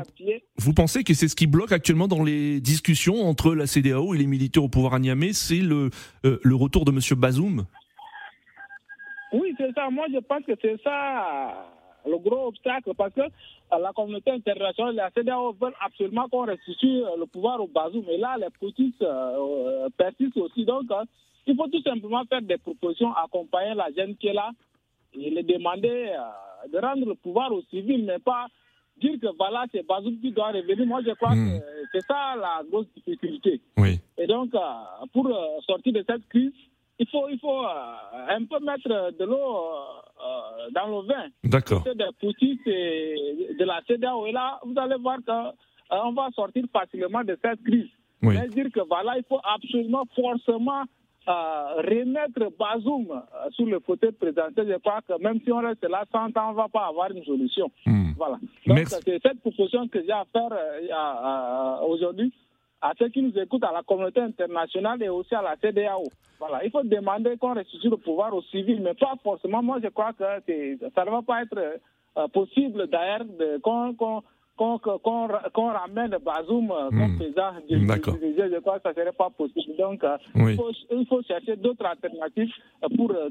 Vous 0.58 0.74
pensez 0.74 1.04
que 1.04 1.14
c'est 1.14 1.28
ce 1.28 1.36
qui 1.36 1.46
bloque 1.46 1.72
actuellement 1.72 2.06
dans 2.08 2.22
les 2.22 2.60
discussions 2.60 3.16
entre 3.22 3.54
la 3.54 3.66
CDAO 3.66 4.14
et 4.14 4.18
les 4.18 4.26
militaires 4.26 4.64
au 4.64 4.68
pouvoir 4.68 4.94
à 4.94 4.98
Niamey, 4.98 5.32
c'est 5.32 5.56
le, 5.56 5.90
euh, 6.24 6.38
le 6.42 6.54
retour 6.54 6.84
de 6.84 6.90
monsieur 6.92 7.16
Bazoum? 7.16 7.64
Oui, 9.32 9.54
c'est 9.56 9.72
ça. 9.72 9.88
Moi, 9.90 10.06
je 10.12 10.18
pense 10.18 10.44
que 10.44 10.52
c'est 10.60 10.80
ça 10.82 11.66
le 12.06 12.16
gros 12.18 12.48
obstacle 12.48 12.92
parce 12.96 13.12
que 13.12 13.20
euh, 13.20 13.78
la 13.78 13.92
communauté 13.92 14.30
internationale, 14.30 14.94
la 14.94 15.10
CEDEAO 15.10 15.52
veulent 15.60 15.74
absolument 15.84 16.28
qu'on 16.28 16.46
restitue 16.46 17.02
euh, 17.04 17.16
le 17.18 17.26
pouvoir 17.26 17.60
au 17.60 17.66
Bazoum. 17.66 18.04
Et 18.08 18.16
là, 18.16 18.36
les 18.38 18.48
petits 18.50 18.94
euh, 19.02 19.88
persistent 19.96 20.38
aussi. 20.38 20.64
Donc, 20.64 20.90
euh, 20.90 21.04
il 21.46 21.54
faut 21.56 21.68
tout 21.68 21.82
simplement 21.82 22.24
faire 22.24 22.42
des 22.42 22.56
propositions, 22.58 23.12
accompagner 23.14 23.74
la 23.74 23.88
jeune 23.96 24.16
qui 24.16 24.28
est 24.28 24.32
là 24.32 24.50
et 25.14 25.28
les 25.30 25.42
demander 25.42 26.12
euh, 26.16 26.68
de 26.72 26.78
rendre 26.78 27.06
le 27.06 27.14
pouvoir 27.14 27.52
aux 27.52 27.62
civils, 27.70 28.04
mais 28.04 28.18
pas 28.18 28.46
dire 29.00 29.18
que 29.20 29.28
voilà, 29.36 29.64
c'est 29.72 29.86
Bazoum 29.86 30.18
qui 30.20 30.30
doit 30.32 30.48
revenir. 30.52 30.86
Moi, 30.86 31.00
je 31.06 31.12
crois 31.12 31.34
Hmm. 31.34 31.58
que 31.58 31.64
c'est 31.92 32.06
ça 32.06 32.34
la 32.36 32.62
grosse 32.70 32.86
difficulté. 32.96 33.60
Oui, 33.76 33.98
Et 34.18 34.26
donc, 34.26 34.50
pour 35.12 35.28
sortir 35.66 35.92
de 35.92 36.04
cette 36.08 36.26
crise, 36.28 36.52
il 37.00 37.08
faut, 37.08 37.28
il 37.30 37.38
faut 37.38 37.64
euh, 37.64 38.36
un 38.36 38.44
peu 38.44 38.62
mettre 38.62 39.12
de 39.18 39.24
l'eau 39.24 39.56
euh, 39.56 39.80
euh, 40.20 40.70
dans 40.72 40.86
le 40.86 41.06
vin. 41.06 41.28
d'accord. 41.42 41.82
C'est 41.84 41.96
des 41.96 42.70
et 42.70 43.54
de 43.58 43.64
la 43.64 43.80
CEDEAO. 43.88 44.26
Et 44.26 44.32
là, 44.32 44.60
vous 44.64 44.78
allez 44.78 44.96
voir 44.96 45.16
qu'on 45.26 46.12
va 46.12 46.28
sortir 46.34 46.64
facilement 46.70 47.24
de 47.24 47.38
cette 47.42 47.62
crise. 47.64 47.88
Oui. 48.22 48.36
Mais 48.38 48.48
dire 48.48 48.70
que 48.70 48.80
voilà, 48.86 49.16
il 49.16 49.24
faut 49.26 49.40
absolument, 49.42 50.04
forcément 50.14 50.84
euh, 51.26 51.74
remettre 51.76 52.52
Bazoum 52.58 53.06
euh, 53.10 53.50
sur 53.52 53.64
le 53.64 53.80
fauteuil 53.80 54.12
présenté. 54.12 54.62
Je 54.68 54.76
crois 54.78 55.00
que 55.08 55.18
même 55.22 55.40
si 55.42 55.50
on 55.50 55.58
reste 55.58 55.84
là 55.88 56.04
100 56.12 56.36
ans, 56.36 56.48
on 56.48 56.50
ne 56.50 56.56
va 56.56 56.68
pas 56.68 56.86
avoir 56.86 57.10
une 57.10 57.24
solution. 57.24 57.70
Hmm. 57.86 58.12
Voilà. 58.18 58.38
Donc, 58.66 58.88
c'est 58.88 59.22
cette 59.22 59.40
proposition 59.40 59.88
que 59.88 60.02
j'ai 60.02 60.12
à 60.12 60.26
faire 60.30 60.50
euh, 60.52 61.86
aujourd'hui 61.86 62.30
à 62.82 62.92
ceux 62.98 63.08
qui 63.08 63.22
nous 63.22 63.36
écoutent, 63.38 63.64
à 63.64 63.72
la 63.72 63.82
communauté 63.82 64.20
internationale 64.20 65.02
et 65.02 65.08
aussi 65.08 65.34
à 65.34 65.42
la 65.42 65.56
CDAO. 65.56 66.04
Voilà. 66.38 66.64
Il 66.64 66.70
faut 66.70 66.82
demander 66.82 67.36
qu'on 67.36 67.54
restitue 67.54 67.90
le 67.90 67.98
pouvoir 67.98 68.34
aux 68.34 68.42
civils, 68.42 68.80
mais 68.80 68.94
pas 68.94 69.14
forcément. 69.22 69.62
Moi, 69.62 69.78
je 69.82 69.88
crois 69.88 70.12
que 70.14 70.24
ça 70.94 71.04
ne 71.04 71.10
va 71.10 71.22
pas 71.22 71.42
être 71.42 71.58
euh, 72.16 72.28
possible 72.28 72.86
d'ailleurs 72.88 73.24
qu'on- 73.62 74.22
qu'on 74.60 74.78
qu'on- 74.78 75.28
qu'on 75.54 75.70
ramène 75.72 76.14
Bazoum 76.24 76.70
euh, 76.70 76.88
comme 76.90 77.12
Hmm. 77.14 77.16
président 77.16 77.52
du. 77.68 77.78
Je 77.80 78.60
crois 78.60 78.76
que 78.78 78.82
ça 78.82 78.90
ne 78.90 78.94
serait 78.94 79.16
pas 79.16 79.30
possible. 79.30 79.72
Donc, 79.78 80.04
euh, 80.04 80.16
Oui. 80.34 80.52
il, 80.52 80.56
faut, 80.56 80.70
il 81.00 81.06
faut 81.06 81.22
chercher 81.22 81.56
d'autres 81.56 81.86
alternatives 81.86 82.52
pour 82.96 83.10
euh, 83.12 83.30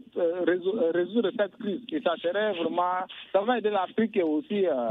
résoudre, 0.94 1.30
cette 1.38 1.56
crise. 1.60 1.82
Et 1.92 2.02
ça 2.02 2.14
serait 2.22 2.54
vraiment, 2.54 3.06
ça 3.32 3.42
va 3.42 3.58
aider 3.60 3.70
l'Afrique 3.70 4.16
et 4.18 4.24
aussi 4.24 4.66
euh, 4.66 4.90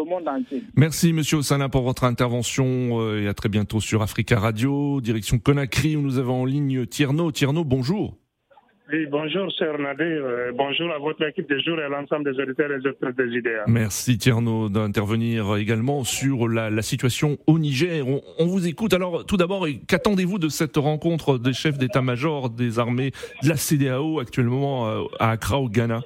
le 0.00 0.04
monde 0.04 0.26
entier. 0.28 0.62
Merci 0.76 1.12
Monsieur 1.12 1.38
Osana 1.38 1.68
pour 1.68 1.82
votre 1.82 2.04
intervention 2.04 2.66
et 3.16 3.28
à 3.28 3.34
très 3.34 3.48
bientôt 3.48 3.80
sur 3.80 4.00
Africa 4.02 4.38
Radio, 4.38 5.00
direction 5.00 5.38
Conakry 5.38 5.96
où 5.96 6.00
nous 6.02 6.18
avons 6.18 6.42
en 6.42 6.44
ligne 6.44 6.86
Tierno. 6.86 7.30
Tierno, 7.30 7.64
bonjour. 7.64 8.14
Oui, 8.92 9.06
bonjour, 9.10 9.50
cher 9.58 9.78
Nadir. 9.78 10.04
Euh, 10.24 10.52
bonjour 10.54 10.92
à 10.92 10.98
votre 10.98 11.26
équipe 11.26 11.48
de 11.48 11.58
jour 11.58 11.78
et 11.80 11.84
à 11.84 11.88
l'ensemble 11.88 12.30
des 12.30 12.38
auditeurs 12.38 12.70
et 12.70 12.78
des 12.80 12.88
autres 12.90 13.10
des 13.12 13.38
IDEA. 13.38 13.64
Merci 13.66 14.18
Tierno 14.18 14.68
d'intervenir 14.68 15.56
également 15.56 16.04
sur 16.04 16.48
la, 16.48 16.68
la 16.68 16.82
situation 16.82 17.38
au 17.46 17.58
Niger. 17.58 18.06
On, 18.06 18.20
on 18.38 18.44
vous 18.46 18.66
écoute. 18.68 18.92
Alors 18.92 19.24
tout 19.24 19.38
d'abord, 19.38 19.66
qu'attendez-vous 19.88 20.38
de 20.38 20.48
cette 20.48 20.76
rencontre 20.76 21.38
des 21.38 21.54
chefs 21.54 21.78
d'état-major 21.78 22.50
des 22.50 22.78
armées 22.78 23.12
de 23.42 23.48
la 23.48 23.56
CDAO 23.56 24.20
actuellement 24.20 24.86
euh, 24.90 25.04
à 25.18 25.30
Accra 25.30 25.58
au 25.58 25.70
Ghana? 25.70 26.02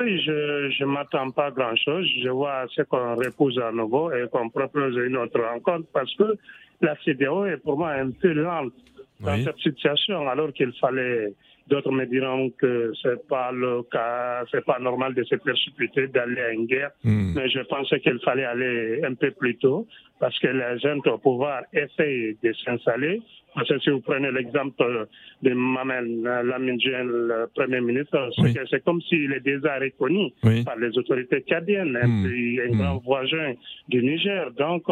Oui, 0.00 0.22
je 0.24 0.84
ne 0.84 0.86
m'attends 0.86 1.32
pas 1.32 1.46
à 1.46 1.50
grand-chose. 1.50 2.06
Je 2.22 2.28
vois 2.28 2.64
ce 2.76 2.82
qu'on 2.82 3.16
repousse 3.16 3.58
à 3.58 3.72
nouveau 3.72 4.12
et 4.12 4.28
qu'on 4.30 4.48
propose 4.50 4.96
une 5.04 5.16
autre 5.16 5.40
rencontre 5.40 5.88
parce 5.92 6.14
que 6.14 6.36
la 6.80 6.94
CDO 7.04 7.44
est 7.46 7.56
pour 7.56 7.76
moi 7.76 7.90
un 7.90 8.10
peu 8.12 8.32
lente 8.32 8.72
dans 9.20 9.34
Oui. 9.34 9.44
cette 9.44 9.58
situation 9.58 10.28
alors 10.28 10.52
qu'il 10.52 10.72
fallait 10.80 11.32
d'autres 11.68 11.92
me 11.92 12.04
diront 12.06 12.50
que 12.60 12.90
c'est 13.02 13.26
pas 13.28 13.52
le 13.52 13.82
cas 13.92 14.44
c'est 14.50 14.64
pas 14.64 14.78
normal 14.80 15.14
de 15.14 15.22
se 15.24 15.36
précipiter 15.36 16.08
d'aller 16.08 16.40
à 16.40 16.50
une 16.52 16.66
guerre 16.66 16.90
Hmm. 17.04 17.32
mais 17.36 17.48
je 17.48 17.60
pensais 17.60 18.00
qu'il 18.00 18.18
fallait 18.20 18.44
aller 18.44 19.00
un 19.04 19.14
peu 19.14 19.30
plus 19.30 19.56
tôt 19.58 19.86
parce 20.18 20.38
que 20.38 20.48
la 20.48 20.76
gente 20.78 21.06
au 21.06 21.16
pouvoir 21.18 21.62
essaye 21.72 22.36
de 22.42 22.52
s'installer. 22.52 23.22
Parce 23.54 23.68
que 23.68 23.78
si 23.80 23.88
vous 23.90 24.00
prenez 24.00 24.30
l'exemple 24.30 25.06
de 25.42 25.50
Mamel 25.54 26.20
Lamine 26.22 26.78
le 26.84 27.46
Premier 27.54 27.80
ministre, 27.80 28.28
c'est 28.36 28.42
Oui. 28.42 28.54
que 28.54 28.60
c'est 28.70 28.84
comme 28.84 29.00
s'il 29.00 29.32
est 29.32 29.40
déjà 29.40 29.78
reconnu 29.78 30.30
Oui. 30.44 30.62
par 30.62 30.76
les 30.76 30.96
autorités 30.98 31.40
tchadiennes, 31.40 31.96
un, 32.00 32.06
Hmm. 32.06 32.24
pays- 32.28 32.60
un 32.60 32.68
Hmm. 32.74 32.78
grand 32.78 32.98
voisin 32.98 33.54
du 33.88 34.02
Niger. 34.02 34.50
Donc, 34.58 34.84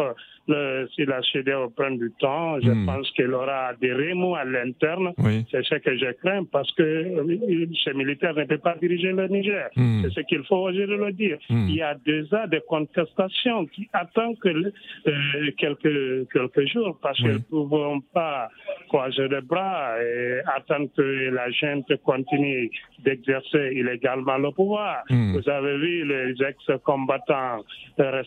si 0.95 1.05
la 1.05 1.21
CEDEAO 1.21 1.69
prend 1.69 1.91
du 1.91 2.11
temps, 2.19 2.59
je 2.61 2.69
Hmm. 2.71 2.85
pense 2.85 3.09
qu'il 3.11 3.31
aura 3.33 3.73
des 3.81 3.93
remous 3.93 4.35
à 4.35 4.43
l'interne. 4.45 5.13
Oui. 5.17 5.45
C'est 5.51 5.63
ce 5.65 5.75
que 5.75 5.97
je 5.97 6.11
crains 6.21 6.43
parce 6.51 6.71
que 6.73 6.83
euh, 6.83 7.67
ces 7.83 7.93
militaires 7.93 8.35
ne 8.35 8.45
peuvent 8.45 8.59
pas 8.59 8.75
diriger 8.81 9.11
le 9.11 9.27
Niger. 9.27 9.69
Hmm. 9.75 10.01
C'est 10.03 10.11
ce 10.13 10.21
qu'il 10.21 10.43
faut 10.45 10.67
oser 10.67 10.85
le 10.85 11.11
dire. 11.11 11.37
Hmm. 11.49 11.67
Il 11.67 11.75
y 11.75 11.81
a 11.81 11.95
déjà 11.95 12.47
des 12.47 12.61
contestations 12.67 13.65
qui 13.67 13.87
attendent 13.93 14.39
que, 14.39 14.49
euh, 14.49 15.51
quelques, 15.57 16.29
quelques 16.31 16.65
jours 16.67 16.97
parce 17.01 17.19
Oui. 17.19 17.25
qu'ils 17.25 17.33
ne 17.35 17.39
pourront 17.67 18.01
pas 18.13 18.49
croiser 18.89 19.27
les 19.27 19.41
bras 19.41 20.01
et 20.01 20.39
attendre 20.55 20.89
que 20.95 21.29
la 21.29 21.49
gente 21.51 21.95
continue 22.03 22.69
d'exercer 23.05 23.71
illégalement 23.73 24.37
le 24.37 24.51
pouvoir. 24.51 25.03
Vous 25.09 25.47
avez 25.49 25.77
vu 25.77 26.05
les 26.05 26.33
ex-combattants 26.43 27.63
euh, 27.99 28.21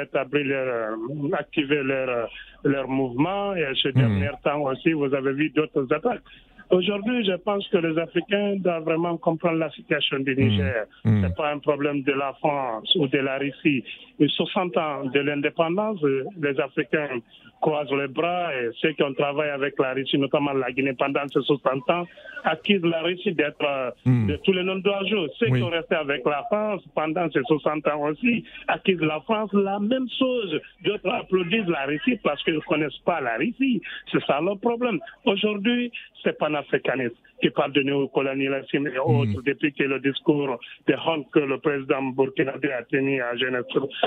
rétablir 0.00 0.44
leur, 0.46 0.90
euh, 0.92 1.36
activer 1.56 1.82
leur, 1.82 2.08
euh, 2.08 2.26
leur 2.64 2.88
mouvement 2.88 3.54
et 3.54 3.66
ces 3.82 3.92
derniers 3.92 4.30
temps 4.44 4.62
aussi, 4.62 4.92
vous 4.92 5.12
avez 5.14 5.32
vu 5.32 5.50
d'autres 5.50 5.86
attaques. 5.92 6.22
Aujourd'hui, 6.70 7.24
je 7.24 7.36
pense 7.36 7.66
que 7.68 7.76
les 7.78 7.96
Africains 7.96 8.56
doivent 8.56 8.82
vraiment 8.82 9.16
comprendre 9.18 9.58
la 9.58 9.70
situation 9.70 10.18
du 10.18 10.34
Niger. 10.36 10.86
Mm. 11.04 11.22
C'est 11.22 11.36
pas 11.36 11.52
un 11.52 11.58
problème 11.60 12.02
de 12.02 12.12
la 12.12 12.32
France 12.40 12.92
ou 12.96 13.06
de 13.06 13.18
la 13.18 13.38
Russie. 13.38 13.84
Mais 14.18 14.26
60 14.26 14.76
ans 14.76 15.04
de 15.04 15.20
l'indépendance, 15.20 16.02
euh, 16.02 16.24
les 16.42 16.58
Africains 16.58 17.20
croisent 17.60 17.92
les 17.94 18.08
bras 18.08 18.54
et 18.54 18.68
ceux 18.80 18.92
qui 18.92 19.02
ont 19.02 19.14
travaillé 19.14 19.50
avec 19.50 19.74
la 19.78 19.92
Russie, 19.94 20.18
notamment 20.18 20.52
la 20.52 20.70
Guinée 20.72 20.92
pendant 20.92 21.26
ces 21.32 21.40
60 21.40 21.90
ans, 21.90 22.04
accusent 22.44 22.84
la 22.84 23.02
Russie 23.02 23.32
d'être 23.32 23.64
euh, 23.64 23.90
Mm. 24.04 24.26
de 24.28 24.36
tous 24.36 24.52
les 24.52 24.62
noms 24.62 24.76
d'oiseaux. 24.76 25.26
Ceux 25.38 25.48
Oui. 25.50 25.58
qui 25.58 25.64
ont 25.64 25.70
resté 25.70 25.94
avec 25.96 26.24
la 26.24 26.44
France 26.50 26.82
pendant 26.94 27.28
ces 27.30 27.40
60 27.42 27.86
ans 27.88 28.02
aussi 28.02 28.44
accusent 28.68 29.00
la 29.00 29.20
France 29.20 29.50
la 29.52 29.78
même 29.80 30.06
chose. 30.18 30.60
D'autres 30.84 31.10
applaudissent 31.10 31.66
la 31.68 31.86
Russie 31.86 32.18
parce 32.22 32.42
qu'ils 32.44 32.54
ne 32.54 32.60
connaissent 32.60 32.98
pas 33.04 33.20
la 33.20 33.36
Russie. 33.36 33.80
C'est 34.12 34.22
ça 34.24 34.40
le 34.40 34.56
problème. 34.58 35.00
Aujourd'hui, 35.24 35.90
c'est 36.22 36.38
panafricanisme 36.38 37.14
qui 37.40 37.50
parle 37.50 37.72
de 37.72 37.82
néocolonialisme 37.82 38.86
et 38.86 38.98
autres 38.98 39.42
depuis 39.44 39.72
que 39.72 39.84
le 39.84 40.00
discours 40.00 40.58
de 40.86 40.94
honte 41.06 41.26
que 41.32 41.40
le 41.40 41.58
président 41.58 42.02
burkinabé 42.02 42.72
a 42.72 42.82
tenu 42.84 43.20
à 43.20 43.36
Genève, 43.36 43.64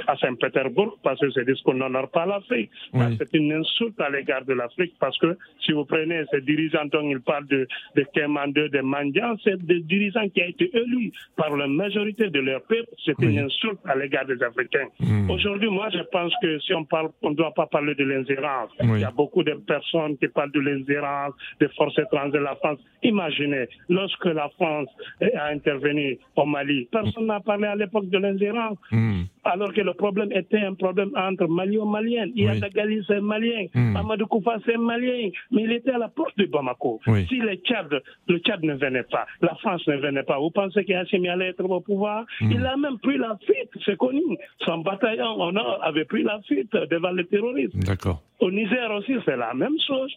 à 0.08 0.16
Saint-Pétersbourg, 0.18 0.98
parce 1.04 1.20
que 1.20 1.30
ce 1.32 1.42
discours 1.42 1.74
n'honore 1.76 2.10
pas 2.10 2.26
l'Afrique. 2.26 2.72
Oui. 2.94 3.06
C'est 3.18 3.34
une 3.38 3.52
insulte 3.54 4.00
à 4.02 4.10
l'égard 4.10 4.46
de 4.46 4.54
l'Afrique 4.54 4.94
parce 5.00 5.18
que 5.20 5.38
si 5.66 5.72
vous 5.72 5.86
prenez 5.86 6.24
ces 6.32 6.42
dirigeants 6.42 6.86
dont 6.86 7.08
il 7.10 7.20
parle 7.22 7.46
de, 7.48 7.68
de 7.96 8.06
Kémandé, 8.14 8.70
de 8.70 8.82
Mandian, 8.82 9.36
c'est 9.44 9.62
des 9.64 9.82
dirigeants 9.82 10.28
qui 10.30 10.42
ont 10.42 10.48
été 10.48 10.70
élus 10.76 11.12
par 11.36 11.56
la 11.56 11.68
majorité 11.68 12.30
de 12.30 12.40
leur 12.40 12.62
peuple. 12.64 12.90
C'est 13.06 13.16
Oui. 13.20 13.28
une 13.34 13.40
insulte 13.40 13.80
à 13.86 13.96
l'égard 13.96 14.26
des 14.26 14.42
Africains. 14.42 14.88
Mm. 15.00 15.30
Aujourd'hui, 15.30 15.70
moi, 15.70 15.90
je 15.92 16.02
pense 16.12 16.34
que 16.42 16.60
si 16.60 16.74
on 16.74 16.84
parle, 16.86 17.10
on 17.22 17.32
ne 17.32 17.36
doit 17.36 17.54
pas 17.54 17.68
parler 17.68 17.96
de 17.96 18.04
l'ingérence. 18.04 18.72
Oui. 18.82 18.90
Il 18.96 19.02
y 19.02 19.04
a 19.04 19.12
beaucoup 19.12 19.44
de 19.44 19.54
personnes 19.54 20.18
qui 20.18 20.28
parlent 20.28 20.52
de 20.52 20.60
l'ingérence 20.60 21.34
des 21.60 21.68
forces 21.70 21.98
étrangères 21.98 22.32
de 22.32 22.40
la 22.40 22.56
France. 22.56 22.80
Imaginez, 23.24 23.68
lorsque 23.90 24.26
la 24.26 24.48
France 24.50 24.88
a 25.22 25.48
intervenu 25.52 26.18
au 26.38 26.46
Mali, 26.46 26.88
personne 26.92 27.26
n'a 27.28 27.40
parlé 27.42 27.68
à 27.68 27.76
l'époque 27.76 28.08
de 28.10 28.18
l'ingérence 28.18 28.78
Mm. 28.92 29.24
alors 29.44 29.74
que 29.74 29.82
le 29.82 29.94
problème 29.94 30.32
était 30.32 30.60
un 30.60 30.74
problème 30.74 31.12
entre. 31.16 31.48
Il 31.50 32.44
y 32.44 32.48
a 32.48 32.52
Oui. 32.54 32.60
Dagali, 32.60 33.04
c'est 33.08 33.20
Malien. 33.20 33.66
Mm. 33.74 33.98
Amadou 33.98 34.26
Koufa, 34.28 34.58
c'est 34.66 34.78
Malien. 34.78 35.30
Mais 35.52 35.64
il 35.64 35.72
était 35.74 35.92
à 35.92 35.98
la 35.98 36.08
porte 36.08 36.38
de 36.38 36.46
Bamako. 36.46 37.00
Oui. 37.08 37.26
Si 37.28 37.36
le 37.38 37.56
Tchad, 37.56 37.90
le 38.28 38.38
Tchad 38.40 38.64
ne 38.64 38.74
venait 38.76 39.04
pas, 39.04 39.26
la 39.42 39.54
France 39.56 39.86
ne 39.88 39.98
venait 39.98 40.24
pas, 40.24 40.40
vous 40.40 40.50
pensez 40.52 40.84
qu'Hachimi 40.86 41.28
allait 41.30 41.50
être 41.50 41.64
au 41.70 41.82
pouvoir? 41.82 42.26
Mm. 42.42 42.52
Il 42.52 42.66
a 42.66 42.78
même 42.78 42.98
pris 43.00 43.18
la 43.18 43.38
fuite, 43.46 43.70
c'est 43.86 43.98
connu. 43.98 44.22
Son 44.66 44.78
bataillon 44.80 45.34
au 45.42 45.52
nord 45.52 45.80
avait 45.84 46.06
pris 46.06 46.24
la 46.24 46.40
fuite 46.48 46.72
devant 46.90 47.12
les 47.12 47.26
terroristes. 47.26 47.78
D'accord. 47.78 48.22
Au 48.40 48.50
Niger 48.52 48.90
aussi, 48.92 49.16
c'est 49.26 49.38
la 49.38 49.54
même 49.54 49.78
chose. 49.86 50.12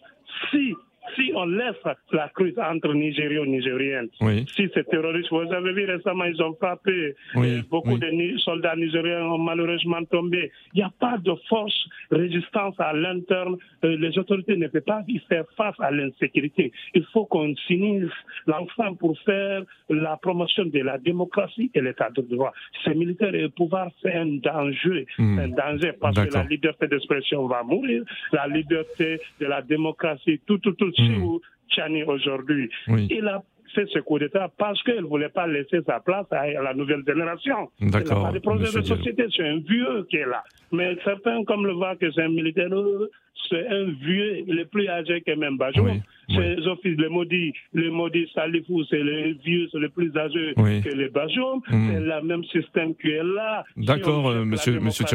Si, 0.51 0.73
si 1.15 1.31
on 1.35 1.45
laisse 1.45 1.75
la 2.11 2.29
crise 2.29 2.57
entre 2.59 2.93
Nigériens 2.93 3.43
et 3.43 3.47
Nigériennes, 3.47 4.09
Oui. 4.21 4.45
si 4.55 4.69
ces 4.73 4.83
terroristes, 4.85 5.29
vous 5.31 5.51
avez 5.53 5.73
vu 5.73 5.85
récemment, 5.85 6.25
ils 6.25 6.41
ont 6.41 6.53
frappé, 6.55 7.15
Oui, 7.35 7.57
euh, 7.57 7.61
beaucoup 7.69 7.93
oui. 7.93 7.99
de 7.99 8.07
Ni- 8.07 8.39
soldats 8.39 8.75
nigériens 8.75 9.25
ont 9.25 9.37
malheureusement 9.37 10.03
tombé. 10.05 10.51
Il 10.73 10.77
n'y 10.77 10.83
a 10.83 10.91
pas 10.99 11.17
de 11.17 11.33
force 11.49 11.75
résistance 12.11 12.75
à 12.79 12.93
l'interne. 12.93 13.57
Euh, 13.83 13.97
les 13.97 14.17
autorités 14.17 14.55
ne 14.55 14.67
peuvent 14.67 14.81
pas 14.81 15.03
y 15.07 15.19
faire 15.29 15.45
face 15.57 15.75
à 15.79 15.91
l'insécurité. 15.91 16.71
Il 16.93 17.03
faut 17.13 17.25
qu'on 17.25 17.55
s'unisse 17.67 18.11
l'ensemble 18.47 18.97
pour 18.97 19.17
faire 19.21 19.63
la 19.89 20.17
promotion 20.17 20.65
de 20.65 20.79
la 20.79 20.97
démocratie 20.97 21.71
et 21.73 21.81
l'état 21.81 22.09
de 22.09 22.21
droit. 22.21 22.53
Ces 22.83 22.93
militaires 22.95 23.33
et 23.35 23.41
le 23.41 23.49
pouvoir, 23.49 23.89
c'est 24.01 24.13
un 24.13 24.25
danger. 24.41 25.05
Hmm. 25.17 25.39
Un 25.39 25.47
danger 25.49 25.91
parce 25.99 26.15
que 26.17 26.33
la 26.33 26.43
liberté 26.43 26.87
d'expression 26.87 27.47
va 27.47 27.63
mourir, 27.63 28.03
la 28.31 28.47
liberté 28.47 29.19
de 29.39 29.45
la 29.45 29.61
démocratie, 29.61 30.39
tout, 30.45 30.57
tout, 30.59 30.71
tout. 30.73 30.91
Vous 31.19 31.41
Tchani 31.69 32.03
aujourd'hui, 32.03 32.69
Oui. 32.87 33.07
il 33.09 33.27
a 33.27 33.41
fait 33.73 33.87
ce 33.91 33.99
coup 33.99 34.19
d'État 34.19 34.49
parce 34.57 34.81
qu'il 34.83 34.95
ne 34.97 35.01
voulait 35.01 35.29
pas 35.29 35.47
laisser 35.47 35.79
sa 35.87 35.99
place 35.99 36.27
à 36.31 36.45
la 36.47 36.73
nouvelle 36.75 37.03
génération. 37.07 37.69
D'accord, 37.81 38.17
Il 38.19 38.23
n'a 38.23 38.27
pas 38.27 38.31
de 38.33 38.39
projet 38.39 38.79
de 38.79 38.85
société, 38.85 39.25
c'est 39.35 39.47
un 39.47 39.57
vieux 39.57 40.05
qui 40.09 40.17
est 40.17 40.25
là. 40.27 40.43
Mais 40.71 40.95
certains, 41.03 41.43
comme 41.45 41.65
le 41.65 41.73
voient 41.73 41.95
que 41.95 42.11
c'est 42.11 42.21
un 42.21 42.29
militaire, 42.29 42.69
eux, 42.71 43.09
c'est 43.49 43.67
un 43.67 43.85
vieux, 43.85 44.43
il 44.47 44.59
est 44.59 44.65
plus 44.69 44.87
âgé 44.87 45.21
que 45.21 45.31
même 45.35 45.57
Bajoum. 45.57 45.85
Oui, 45.87 46.01
C'est 46.29 46.55
les 46.55 46.67
offices, 46.67 46.97
les 46.97 47.09
maudits, 47.09 47.53
les 47.73 47.89
maudits 47.89 48.29
Salifou, 48.33 48.83
c'est 48.85 49.03
les 49.03 49.33
vieux, 49.33 49.67
c'est 49.71 49.79
les 49.79 49.89
plus 49.89 50.15
âgés 50.17 50.53
Oui. 50.57 50.81
que 50.81 50.89
les 50.89 51.09
Bajoum. 51.09 51.61
Mm. 51.69 51.89
C'est 51.93 51.99
le 51.99 52.21
même 52.23 52.43
système 52.45 52.95
qui 52.95 53.09
est 53.09 53.23
là. 53.23 53.63
Si 53.77 53.85
D'accord, 53.85 54.25
on 54.25 54.31
euh, 54.31 54.45
monsieur- 54.45 54.79
monsieur 54.79 55.05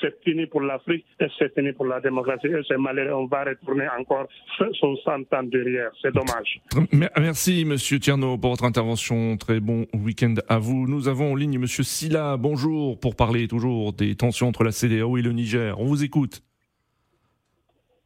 C'est 0.00 0.14
fini 0.22 0.46
pour 0.46 0.60
l'Afrique 0.60 1.04
et 1.20 1.26
c'est 1.38 1.52
fini 1.54 1.72
pour 1.72 1.86
la 1.86 2.00
démocratie. 2.00 2.46
Et 2.46 2.60
c'est 2.68 2.78
malheureux, 2.78 3.14
on 3.22 3.26
va 3.26 3.44
retourner 3.44 3.86
encore 3.98 4.28
60 4.56 5.32
ans 5.34 5.42
derrière. 5.42 5.90
C'est 6.00 6.14
dommage. 6.14 6.60
Mer- 6.92 7.10
Merci, 7.18 7.64
monsieur 7.64 7.98
Tierno, 7.98 8.38
pour 8.38 8.50
votre 8.50 8.64
intervention. 8.64 9.36
Très 9.36 9.58
bon 9.60 9.86
week-end 9.94 10.34
à 10.48 10.58
vous. 10.58 10.86
Nous 10.86 11.08
avons 11.08 11.32
en 11.32 11.34
ligne 11.34 11.58
monsieur 11.58 11.82
Silla. 11.82 12.36
Bonjour, 12.36 12.98
pour 13.00 13.16
parler 13.16 13.48
toujours 13.48 13.92
des 13.92 14.14
tensions 14.14 14.46
entre 14.48 14.62
la 14.64 14.70
CDAO 14.70 15.16
et 15.18 15.22
le 15.22 15.32
Niger. 15.32 15.78
On 15.80 15.84
vous 15.84 16.04
écoute. 16.04 16.42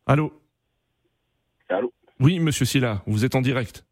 Allô? 0.06 0.32
Oui, 2.22 2.38
monsieur 2.38 2.64
Silla, 2.64 3.02
vous 3.06 3.24
êtes 3.24 3.34
en 3.34 3.40
direct. 3.40 3.84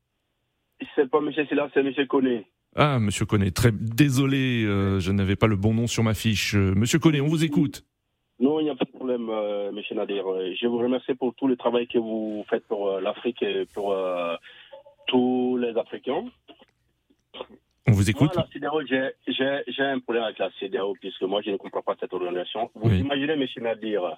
C'est 0.94 1.10
pas 1.10 1.18
M. 1.18 1.30
Silla, 1.48 1.68
c'est 1.74 1.80
M. 1.80 2.06
Koné. 2.06 2.46
Ah, 2.76 3.00
monsieur 3.00 3.26
Connet, 3.26 3.50
très 3.50 3.72
désolé, 3.72 4.62
euh, 4.64 5.00
je 5.00 5.10
n'avais 5.10 5.34
pas 5.34 5.48
le 5.48 5.56
bon 5.56 5.74
nom 5.74 5.88
sur 5.88 6.04
ma 6.04 6.14
fiche. 6.14 6.54
Euh, 6.54 6.72
monsieur 6.76 7.00
Connet, 7.00 7.20
on 7.20 7.26
vous 7.26 7.42
écoute. 7.44 7.84
Non, 8.38 8.60
il 8.60 8.64
n'y 8.64 8.70
a 8.70 8.76
pas 8.76 8.84
de 8.84 8.92
problème, 8.92 9.28
euh, 9.28 9.70
M. 9.70 9.96
Nadir. 9.96 10.24
Euh, 10.30 10.54
Je 10.58 10.66
vous 10.68 10.78
remercie 10.78 11.14
pour 11.14 11.34
tout 11.34 11.48
le 11.48 11.56
travail 11.56 11.88
que 11.88 11.98
vous 11.98 12.44
faites 12.48 12.64
pour 12.68 12.88
euh, 12.88 13.00
l'Afrique 13.00 13.42
et 13.42 13.66
pour 13.74 13.94
tous 15.08 15.56
les 15.60 15.76
Africains. 15.76 16.24
On 17.88 17.92
vous 17.92 18.08
écoute. 18.08 18.32
Moi, 18.36 18.44
la 18.46 18.52
CEDEAO, 18.52 18.82
j'ai- 18.86 19.82
un 19.82 19.98
problème 19.98 20.22
avec 20.22 20.38
la 20.38 20.50
CEDEAO 20.60 20.94
puisque 21.00 21.22
moi, 21.22 21.42
je 21.44 21.50
ne 21.50 21.56
comprends 21.56 21.82
pas 21.82 21.96
cette 21.98 22.12
organisation. 22.12 22.70
Vous 22.76 22.88
Oui. 22.90 22.98
imaginez, 23.00 23.32
M. 23.32 23.44
Nadir, 23.62 24.16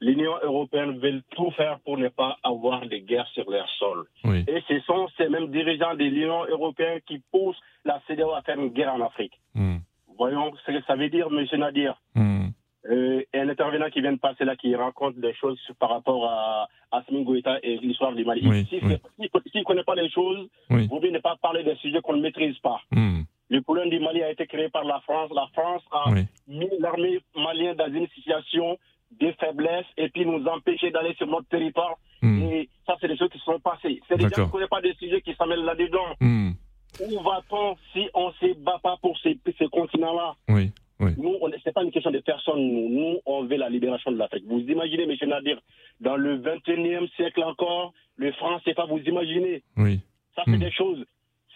l'Union 0.00 0.32
européenne 0.42 0.98
veut 0.98 1.22
tout 1.30 1.50
faire 1.52 1.78
pour 1.80 1.96
ne 1.98 2.08
pas 2.08 2.36
avoir 2.42 2.86
de 2.86 2.96
guerre 2.98 3.26
sur 3.28 3.50
leur 3.50 3.68
sol. 3.78 4.06
Oui. 4.24 4.44
Et 4.48 4.60
ce 4.68 4.80
sont 4.80 5.08
ces 5.16 5.28
mêmes 5.28 5.50
dirigeants 5.50 5.94
de 5.94 6.04
l'Union 6.04 6.44
européenne 6.46 7.00
qui 7.06 7.22
poussent 7.32 7.60
la 7.84 8.00
CEDEAO 8.06 8.32
à 8.32 8.42
faire 8.42 8.58
une 8.58 8.68
guerre 8.70 8.94
en 8.94 9.00
Afrique. 9.00 9.38
Hmm. 9.54 9.76
Voyons 10.18 10.52
ce 10.66 10.72
que 10.72 10.82
ça 10.84 10.94
veut 10.96 11.08
dire, 11.08 11.28
M. 11.28 11.46
Nadir. 11.58 12.00
Hmm. 12.14 12.48
Euh, 12.90 13.22
et 13.32 13.38
un 13.40 13.48
intervenant 13.48 13.88
qui 13.88 14.02
vient 14.02 14.12
de 14.12 14.18
passer 14.18 14.44
là, 14.44 14.56
qui 14.56 14.74
raconte 14.76 15.16
des 15.16 15.32
choses 15.34 15.58
par 15.80 15.88
rapport 15.88 16.26
à 16.28 16.68
Asmin 16.92 17.22
Goïta 17.22 17.58
et 17.62 17.78
l'histoire 17.78 18.12
du 18.12 18.24
Mali. 18.26 18.46
Oui, 18.46 18.66
si 18.68 18.78
oui. 18.82 18.98
s'il 19.50 19.60
ne 19.60 19.64
connaît 19.64 19.84
pas 19.84 19.94
les 19.94 20.10
choses, 20.10 20.46
vous 20.68 21.00
ne 21.00 21.18
pas 21.18 21.36
parler 21.40 21.64
des 21.64 21.76
sujets 21.76 22.00
qu'on 22.02 22.16
ne 22.16 22.20
maîtrise 22.22 22.58
pas. 22.58 22.80
Hmm. 22.90 23.22
Le 23.48 23.60
problème 23.62 23.88
du 23.88 24.00
Mali 24.00 24.22
a 24.22 24.30
été 24.30 24.46
créé 24.46 24.68
par 24.68 24.84
la 24.84 25.00
France. 25.00 25.30
La 25.34 25.46
France 25.54 25.82
a 25.92 26.10
Oui. 26.10 26.24
mis 26.48 26.68
l'armée 26.78 27.20
malienne 27.36 27.76
dans 27.76 27.92
une 27.92 28.08
situation 28.08 28.78
de 29.20 29.32
faiblesse 29.40 29.86
et 29.96 30.08
puis 30.08 30.24
nous 30.26 30.44
empêcher 30.46 30.90
d'aller 30.90 31.14
sur 31.14 31.26
notre 31.26 31.48
territoire. 31.48 31.96
Hmm. 32.22 32.42
Et 32.42 32.68
ça, 32.86 32.96
c'est 33.00 33.08
des 33.08 33.16
choses 33.16 33.30
qui 33.30 33.38
sont 33.40 33.58
passées. 33.60 34.00
C'est 34.08 34.16
des 34.16 34.24
gens 34.24 34.30
qui 34.30 34.40
ne 34.40 34.46
connaissent 34.46 34.68
pas 34.68 34.80
des 34.80 34.94
sujets 34.94 35.20
qui 35.20 35.34
s'en 35.34 35.46
mêlent 35.46 35.64
là-dedans. 35.64 36.14
Hmm. 36.20 36.50
Où 37.00 37.20
va-t-on 37.22 37.76
si 37.92 38.08
on 38.14 38.28
ne 38.28 38.32
se 38.34 38.54
bat 38.58 38.78
pas 38.82 38.96
pour 39.02 39.18
ces, 39.18 39.38
ces 39.58 39.68
continents-là? 39.68 40.34
Oui. 40.48 40.70
Oui. 41.00 41.10
nous, 41.18 41.36
ce 41.42 41.56
n'est 41.66 41.72
pas 41.72 41.82
une 41.82 41.90
question 41.90 42.12
de 42.12 42.20
personne. 42.20 42.60
Nous, 42.60 42.88
Nous, 42.88 43.18
on 43.26 43.44
veut 43.44 43.56
la 43.56 43.68
libération 43.68 44.12
de 44.12 44.16
l'Afrique. 44.16 44.44
Vous 44.46 44.60
imaginez, 44.60 45.02
M. 45.02 45.28
Nadir, 45.28 45.60
dans 46.00 46.16
le 46.16 46.38
21e 46.38 47.08
siècle 47.16 47.42
encore, 47.42 47.92
le 48.16 48.30
franc 48.32 48.60
CFA, 48.60 48.84
vous 48.86 49.00
imaginez 49.00 49.62
Oui. 49.76 50.00
Ça, 50.36 50.42
c'est 50.44 50.52
Hmm. 50.52 50.58
des 50.60 50.70
choses. 50.70 51.04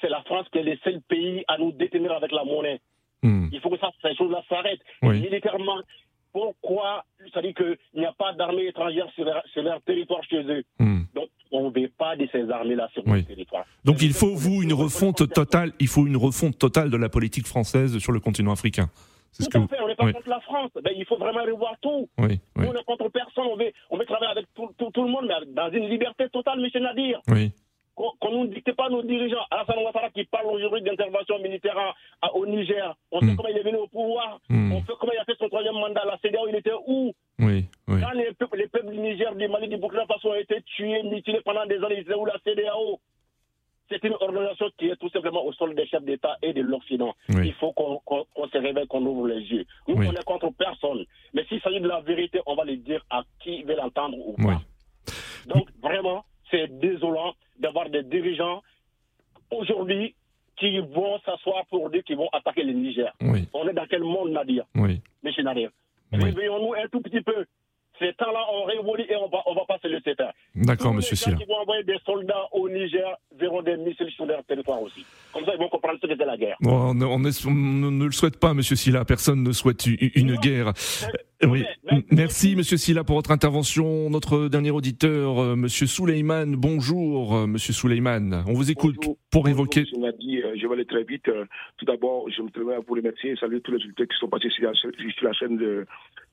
C'est 0.00 0.08
la 0.08 0.22
France 0.22 0.46
qui 0.52 0.58
est 0.58 0.62
le 0.64 0.76
seul 0.84 1.00
pays 1.08 1.44
à 1.48 1.56
nous 1.58 1.70
détenir 1.72 2.12
avec 2.12 2.32
la 2.32 2.42
monnaie. 2.44 2.80
Hmm. 3.22 3.48
Il 3.52 3.60
faut 3.60 3.70
que 3.70 3.78
ça, 3.78 3.90
ces 4.02 4.14
choses-là 4.16 4.42
s'arrêtent. 4.48 4.82
Oui. 5.02 5.20
Militairement, 5.20 5.80
pourquoi 6.32 7.04
ça 7.32 7.42
dit 7.42 7.54
qu'il 7.54 7.76
n'y 7.94 8.06
a 8.06 8.12
pas 8.12 8.32
d'armée 8.32 8.66
étrangère 8.66 9.06
sur 9.14 9.24
leur, 9.24 9.82
territoire 9.82 10.22
chez 10.24 10.42
eux. 10.42 10.64
Hmm. 10.78 11.02
Donc, 11.14 11.28
on 11.50 11.70
ne 11.70 11.80
veut 11.80 11.90
pas 11.96 12.16
de 12.16 12.28
ces 12.30 12.50
armées-là 12.50 12.88
sur 12.92 13.06
notre 13.06 13.26
territoire. 13.26 13.64
Donc, 13.84 14.02
il 14.02 14.12
faut, 14.12 14.34
vous, 14.34 14.62
une 14.62 14.72
refonte 14.72 15.32
totale, 15.32 15.72
il 15.80 15.88
faut 15.88 16.06
une 16.06 16.16
refonte 16.16 16.58
totale 16.58 16.90
de 16.90 16.96
la 16.96 17.08
politique 17.08 17.46
française 17.46 17.98
sur 17.98 18.12
le 18.12 18.20
continent 18.20 18.52
africain. 18.52 18.90
Tout 19.36 19.44
ce 19.44 19.48
que 19.48 19.58
à 19.58 19.66
fait, 19.66 19.76
on 19.80 19.88
n'est 19.88 19.94
pas 19.94 20.12
contre 20.12 20.28
la 20.28 20.40
France. 20.40 20.70
Ben, 20.82 20.92
il 20.96 21.04
faut 21.04 21.16
vraiment 21.16 21.44
revoir 21.44 21.74
tout. 21.80 22.08
Oui, 22.18 22.40
Nous, 22.56 22.66
on 22.66 22.72
n'est 22.72 22.84
contre 22.84 23.08
personne. 23.08 23.44
On 23.50 23.56
veut, 23.56 23.72
on 23.90 23.98
veut 23.98 24.06
travailler 24.06 24.32
avec 24.32 24.46
tout, 24.54 24.68
tout, 24.78 24.90
tout, 24.90 25.02
le 25.02 25.10
monde, 25.10 25.26
mais 25.28 25.52
dans 25.52 25.70
une 25.70 25.88
liberté 25.88 26.28
totale, 26.30 26.58
M. 26.58 26.82
Nadir. 26.82 27.20
Oui 27.28 27.52
qu'on 28.20 28.44
ne 28.44 28.46
dicte 28.48 28.72
pas 28.74 28.88
nos 28.88 29.02
dirigeants. 29.02 29.44
Alassane 29.50 29.82
Ouattara 29.84 30.10
qui 30.10 30.24
parle 30.24 30.46
aujourd'hui 30.46 30.82
d'intervention 30.82 31.38
militaire 31.40 31.76
au 32.34 32.46
Niger, 32.46 32.94
on 33.12 33.20
sait 33.20 33.26
mm. 33.26 33.36
comment 33.36 33.48
il 33.48 33.58
est 33.58 33.62
venu 33.62 33.76
au 33.76 33.86
pouvoir, 33.88 34.40
mm. 34.48 34.72
on 34.72 34.80
sait 34.80 34.92
comment 34.98 35.12
il 35.12 35.18
a 35.18 35.24
fait 35.24 35.36
son 35.38 35.48
troisième 35.48 35.74
mandat. 35.74 36.04
La 36.04 36.18
CDAO, 36.18 36.48
il 36.48 36.56
était 36.56 36.72
où? 36.86 37.12
Oui, 37.38 37.64
oui. 37.88 38.00
Quand 38.00 38.12
les 38.12 38.32
peuples, 38.32 38.56
les 38.58 38.68
peuples 38.68 38.90
du 38.92 38.98
Niger, 38.98 39.34
du 39.34 39.48
Mali, 39.48 39.68
du 39.68 39.76
Burkina 39.76 40.06
Faso 40.06 40.30
ont 40.30 40.34
été 40.34 40.62
tués, 40.62 41.02
mutilés 41.02 41.40
pendant 41.44 41.66
des 41.66 41.76
années, 41.76 41.96
ils 41.98 42.00
étaient 42.02 42.14
où 42.14 42.24
la 42.26 42.38
CDAO 42.44 43.00
c'est 43.90 44.04
une 44.04 44.14
organisation 44.20 44.66
qui 44.78 44.88
est 44.88 44.96
tout 44.96 45.08
simplement 45.10 45.44
au 45.44 45.52
sol 45.54 45.74
des 45.74 45.86
chefs 45.86 46.02
d'État 46.04 46.36
et 46.42 46.52
de 46.52 46.60
l'Occident. 46.60 47.14
Il 47.30 47.54
faut 47.54 47.72
qu'on 47.72 48.02
se 48.52 48.58
réveille, 48.58 48.86
qu'on 48.86 49.04
ouvre 49.04 49.28
les 49.28 49.40
yeux. 49.40 49.64
Nous, 49.86 49.96
on 49.96 50.02
est 50.12 50.24
contre 50.24 50.50
personne. 50.58 51.04
Mais 51.32 51.44
s'il 51.46 51.60
s'agit 51.62 51.80
de 51.80 51.88
la 51.88 52.00
vérité, 52.00 52.40
on 52.46 52.54
va 52.54 52.64
le 52.64 52.76
dire 52.76 53.04
à 53.10 53.22
qui 53.40 53.62
veut 53.62 53.76
l'entendre 53.76 54.16
ou 54.18 54.34
pas. 54.34 54.60
Donc, 55.46 55.68
vraiment, 55.82 56.24
c'est 56.50 56.68
désolant 56.78 57.34
d'avoir 57.58 57.88
des 57.90 58.02
dirigeants 58.02 58.62
aujourd'hui 59.50 60.14
qui 60.56 60.78
vont 60.78 61.18
s'asseoir 61.20 61.64
pour 61.66 61.88
dire 61.90 62.02
qu'ils 62.04 62.16
vont 62.16 62.28
attaquer 62.32 62.64
le 62.64 62.72
Niger. 62.72 63.12
On 63.52 63.68
est 63.68 63.72
dans 63.72 63.86
quel 63.86 64.02
monde, 64.02 64.30
Nadir? 64.30 64.64
Oui. 64.74 65.00
Monsieur 65.22 65.42
Nadir. 65.42 65.70
Réveillons-nous 66.12 66.74
un 66.74 66.88
tout 66.88 67.00
petit 67.00 67.20
peu. 67.20 67.44
Ces 67.98 68.12
temps-là, 68.14 68.44
on 68.52 68.64
révolue 68.64 69.04
et 69.08 69.16
on 69.16 69.28
va, 69.28 69.38
on 69.46 69.54
va 69.54 69.64
pas 69.66 69.78
se 69.82 69.88
laisser 69.88 70.14
faire. 70.14 70.32
D'accord, 70.54 70.94
monsieur 70.94 71.16
Silla. 71.16 71.36
qui 71.36 71.44
vont 71.44 71.56
envoyer 71.56 71.82
des 71.84 71.98
soldats 72.04 72.46
au 72.52 72.68
Niger 72.68 73.16
verront 73.38 73.62
des 73.62 73.76
missiles 73.76 74.10
sur 74.10 74.26
leur 74.26 74.44
territoire 74.44 74.80
aussi. 74.82 75.04
Comme 75.32 75.44
ça, 75.44 75.52
ils 75.54 75.58
vont 75.58 75.68
comprendre 75.68 75.98
ce 76.00 76.06
qu'était 76.06 76.24
la 76.24 76.36
guerre. 76.36 76.56
on, 76.64 76.94
ne 76.94 78.04
le 78.04 78.12
souhaite 78.12 78.38
pas, 78.38 78.54
monsieur 78.54 78.76
Silla. 78.76 79.04
Personne 79.04 79.42
ne 79.42 79.52
souhaite 79.52 79.86
une, 79.86 80.36
guerre. 80.36 80.72
Oui. 81.44 81.64
Merci, 82.10 82.56
Monsieur 82.56 82.76
Silla, 82.76 83.04
pour 83.04 83.16
votre 83.16 83.30
intervention. 83.30 84.10
Notre 84.10 84.48
dernier 84.48 84.70
auditeur, 84.70 85.38
euh, 85.38 85.56
Monsieur 85.56 85.86
Souleyman. 85.86 86.56
Bonjour, 86.56 87.36
euh, 87.36 87.46
Monsieur 87.46 87.72
Souleyman. 87.72 88.42
On 88.46 88.54
vous 88.54 88.70
écoute 88.70 88.96
pour 89.30 89.48
évoquer. 89.48 89.82
Euh, 89.82 90.54
je 90.56 90.66
vais 90.66 90.74
aller 90.74 90.84
très 90.84 91.04
vite. 91.04 91.30
Tout 91.76 91.84
d'abord, 91.84 92.28
je 92.30 92.42
me 92.42 92.50
tenais 92.50 92.74
à 92.74 92.80
vous 92.80 92.94
remercier 92.94 93.30
et 93.32 93.36
saluer 93.36 93.60
tous 93.60 93.72
les 93.72 93.84
auditeurs 93.84 94.06
qui 94.08 94.16
sont 94.18 94.28
passés 94.28 94.50
sur 94.50 94.70
la, 95.22 95.32
chaîne 95.32 95.56
de 95.56 95.86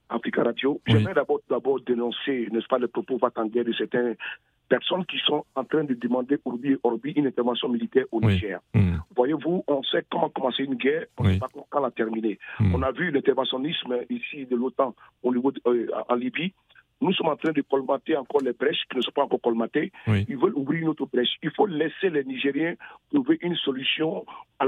Africa 0.10 0.44
Radio. 0.44 0.82
J'aimerais 0.86 1.14
d'abord, 1.14 1.40
d'abord 1.50 1.80
dénoncer, 1.82 2.48
n'est-ce 2.52 2.68
pas, 2.68 2.78
le 2.78 2.88
propos 2.88 3.18
de 3.20 3.74
certains 3.74 4.14
personnes 4.70 5.06
qui 5.06 5.18
sont 5.26 5.46
en 5.56 5.64
train 5.64 5.84
de 5.84 5.94
demander 5.94 6.38
Orbi 6.46 6.76
Orbi 6.84 7.12
une 7.12 7.28
intervention 7.28 7.70
militaire 7.70 8.06
au 8.12 8.20
Niger. 8.22 8.60
Mm. 8.74 8.98
Voyez-vous, 9.16 9.64
on 9.68 9.84
sait 9.84 10.04
comment 10.12 10.30
commencer 10.30 10.64
une 10.64 10.76
guerre, 10.76 11.06
on 11.18 11.24
ne 11.24 11.34
sait 11.34 11.40
pas 11.40 11.50
quand 11.70 11.80
la 11.82 11.92
terminer. 11.92 12.40
Mm. 12.60 12.76
On 12.76 12.82
a 12.82 12.92
vu 12.92 13.12
l'interventionnisme 13.12 13.96
ici 14.10 14.46
de 14.46 14.56
l'OTAN 14.56 14.96
au 15.24 15.34
niveau 15.34 15.52
euh, 15.68 15.88
en 16.10 16.16
Libye. 16.16 16.54
Nous 17.02 17.14
sommes 17.14 17.28
en 17.28 17.36
train 17.36 17.52
de 17.52 17.62
colmater 17.62 18.16
encore 18.16 18.42
les 18.42 18.54
brèches 18.54 18.84
qui 18.90 18.98
ne 18.98 19.02
sont 19.02 19.12
pas 19.12 19.24
encore 19.24 19.42
colmatées. 19.42 19.92
Ils 20.08 20.38
veulent 20.38 20.56
ouvrir 20.56 20.82
une 20.82 20.88
autre 20.88 21.06
brèche. 21.12 21.36
Il 21.44 21.52
faut 21.52 21.66
laisser 21.68 22.10
les 22.10 22.24
Nigériens 22.24 22.76
trouver 23.14 23.38
une 23.42 23.56
solution 23.58 24.26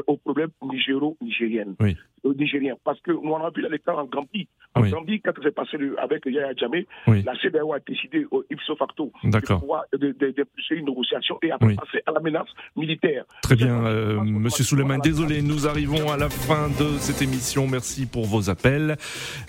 au 0.08 0.18
problème 0.18 0.50
nigéro-nigérien. 0.62 1.68
Oui. 1.80 1.96
Nigérien. 2.34 2.76
Parce 2.84 3.00
que 3.02 3.12
nous 3.12 3.32
on 3.32 3.44
a 3.44 3.50
vu 3.50 3.66
l'état 3.70 3.96
en 3.96 4.06
Gambie. 4.06 4.48
En 4.76 4.82
Gambie, 4.82 5.22
quand 5.22 5.32
c'est 5.42 5.54
passé 5.54 5.78
avec 5.98 6.26
Yaya 6.26 6.54
Djamé, 6.56 6.88
la 7.08 7.36
CDAO 7.42 7.74
a 7.74 7.80
décidé 7.80 8.26
au 8.32 8.44
ipso 8.50 8.76
facto 8.76 9.12
de, 9.24 9.98
de, 9.98 10.12
de, 10.32 10.48
une 10.72 10.86
négociation 10.86 11.38
et 11.42 11.52
a 11.52 11.58
passer 11.58 12.02
à 12.06 12.12
la 12.12 12.20
menace 12.20 12.50
militaire. 12.76 13.26
Très 13.42 13.56
bien, 13.56 13.86
euh, 13.86 14.22
Monsieur 14.24 14.64
Souleymane. 14.64 15.02
Désolé, 15.02 15.42
nous 15.42 15.68
arrivons 15.68 16.12
à 16.12 16.18
la 16.18 16.30
fin 16.30 16.68
de 16.70 16.98
cette 17.00 17.22
émission. 17.22 17.68
Merci 17.68 18.06
pour 18.06 18.26
vos 18.26 18.50
appels. 18.50 18.98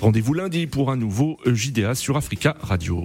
Rendez-vous 0.01 0.35
lundi 0.35 0.67
pour 0.67 0.91
un 0.91 0.97
nouveau 0.97 1.38
JDA 1.47 1.95
sur 1.95 2.17
Africa 2.17 2.57
Radio. 2.61 3.05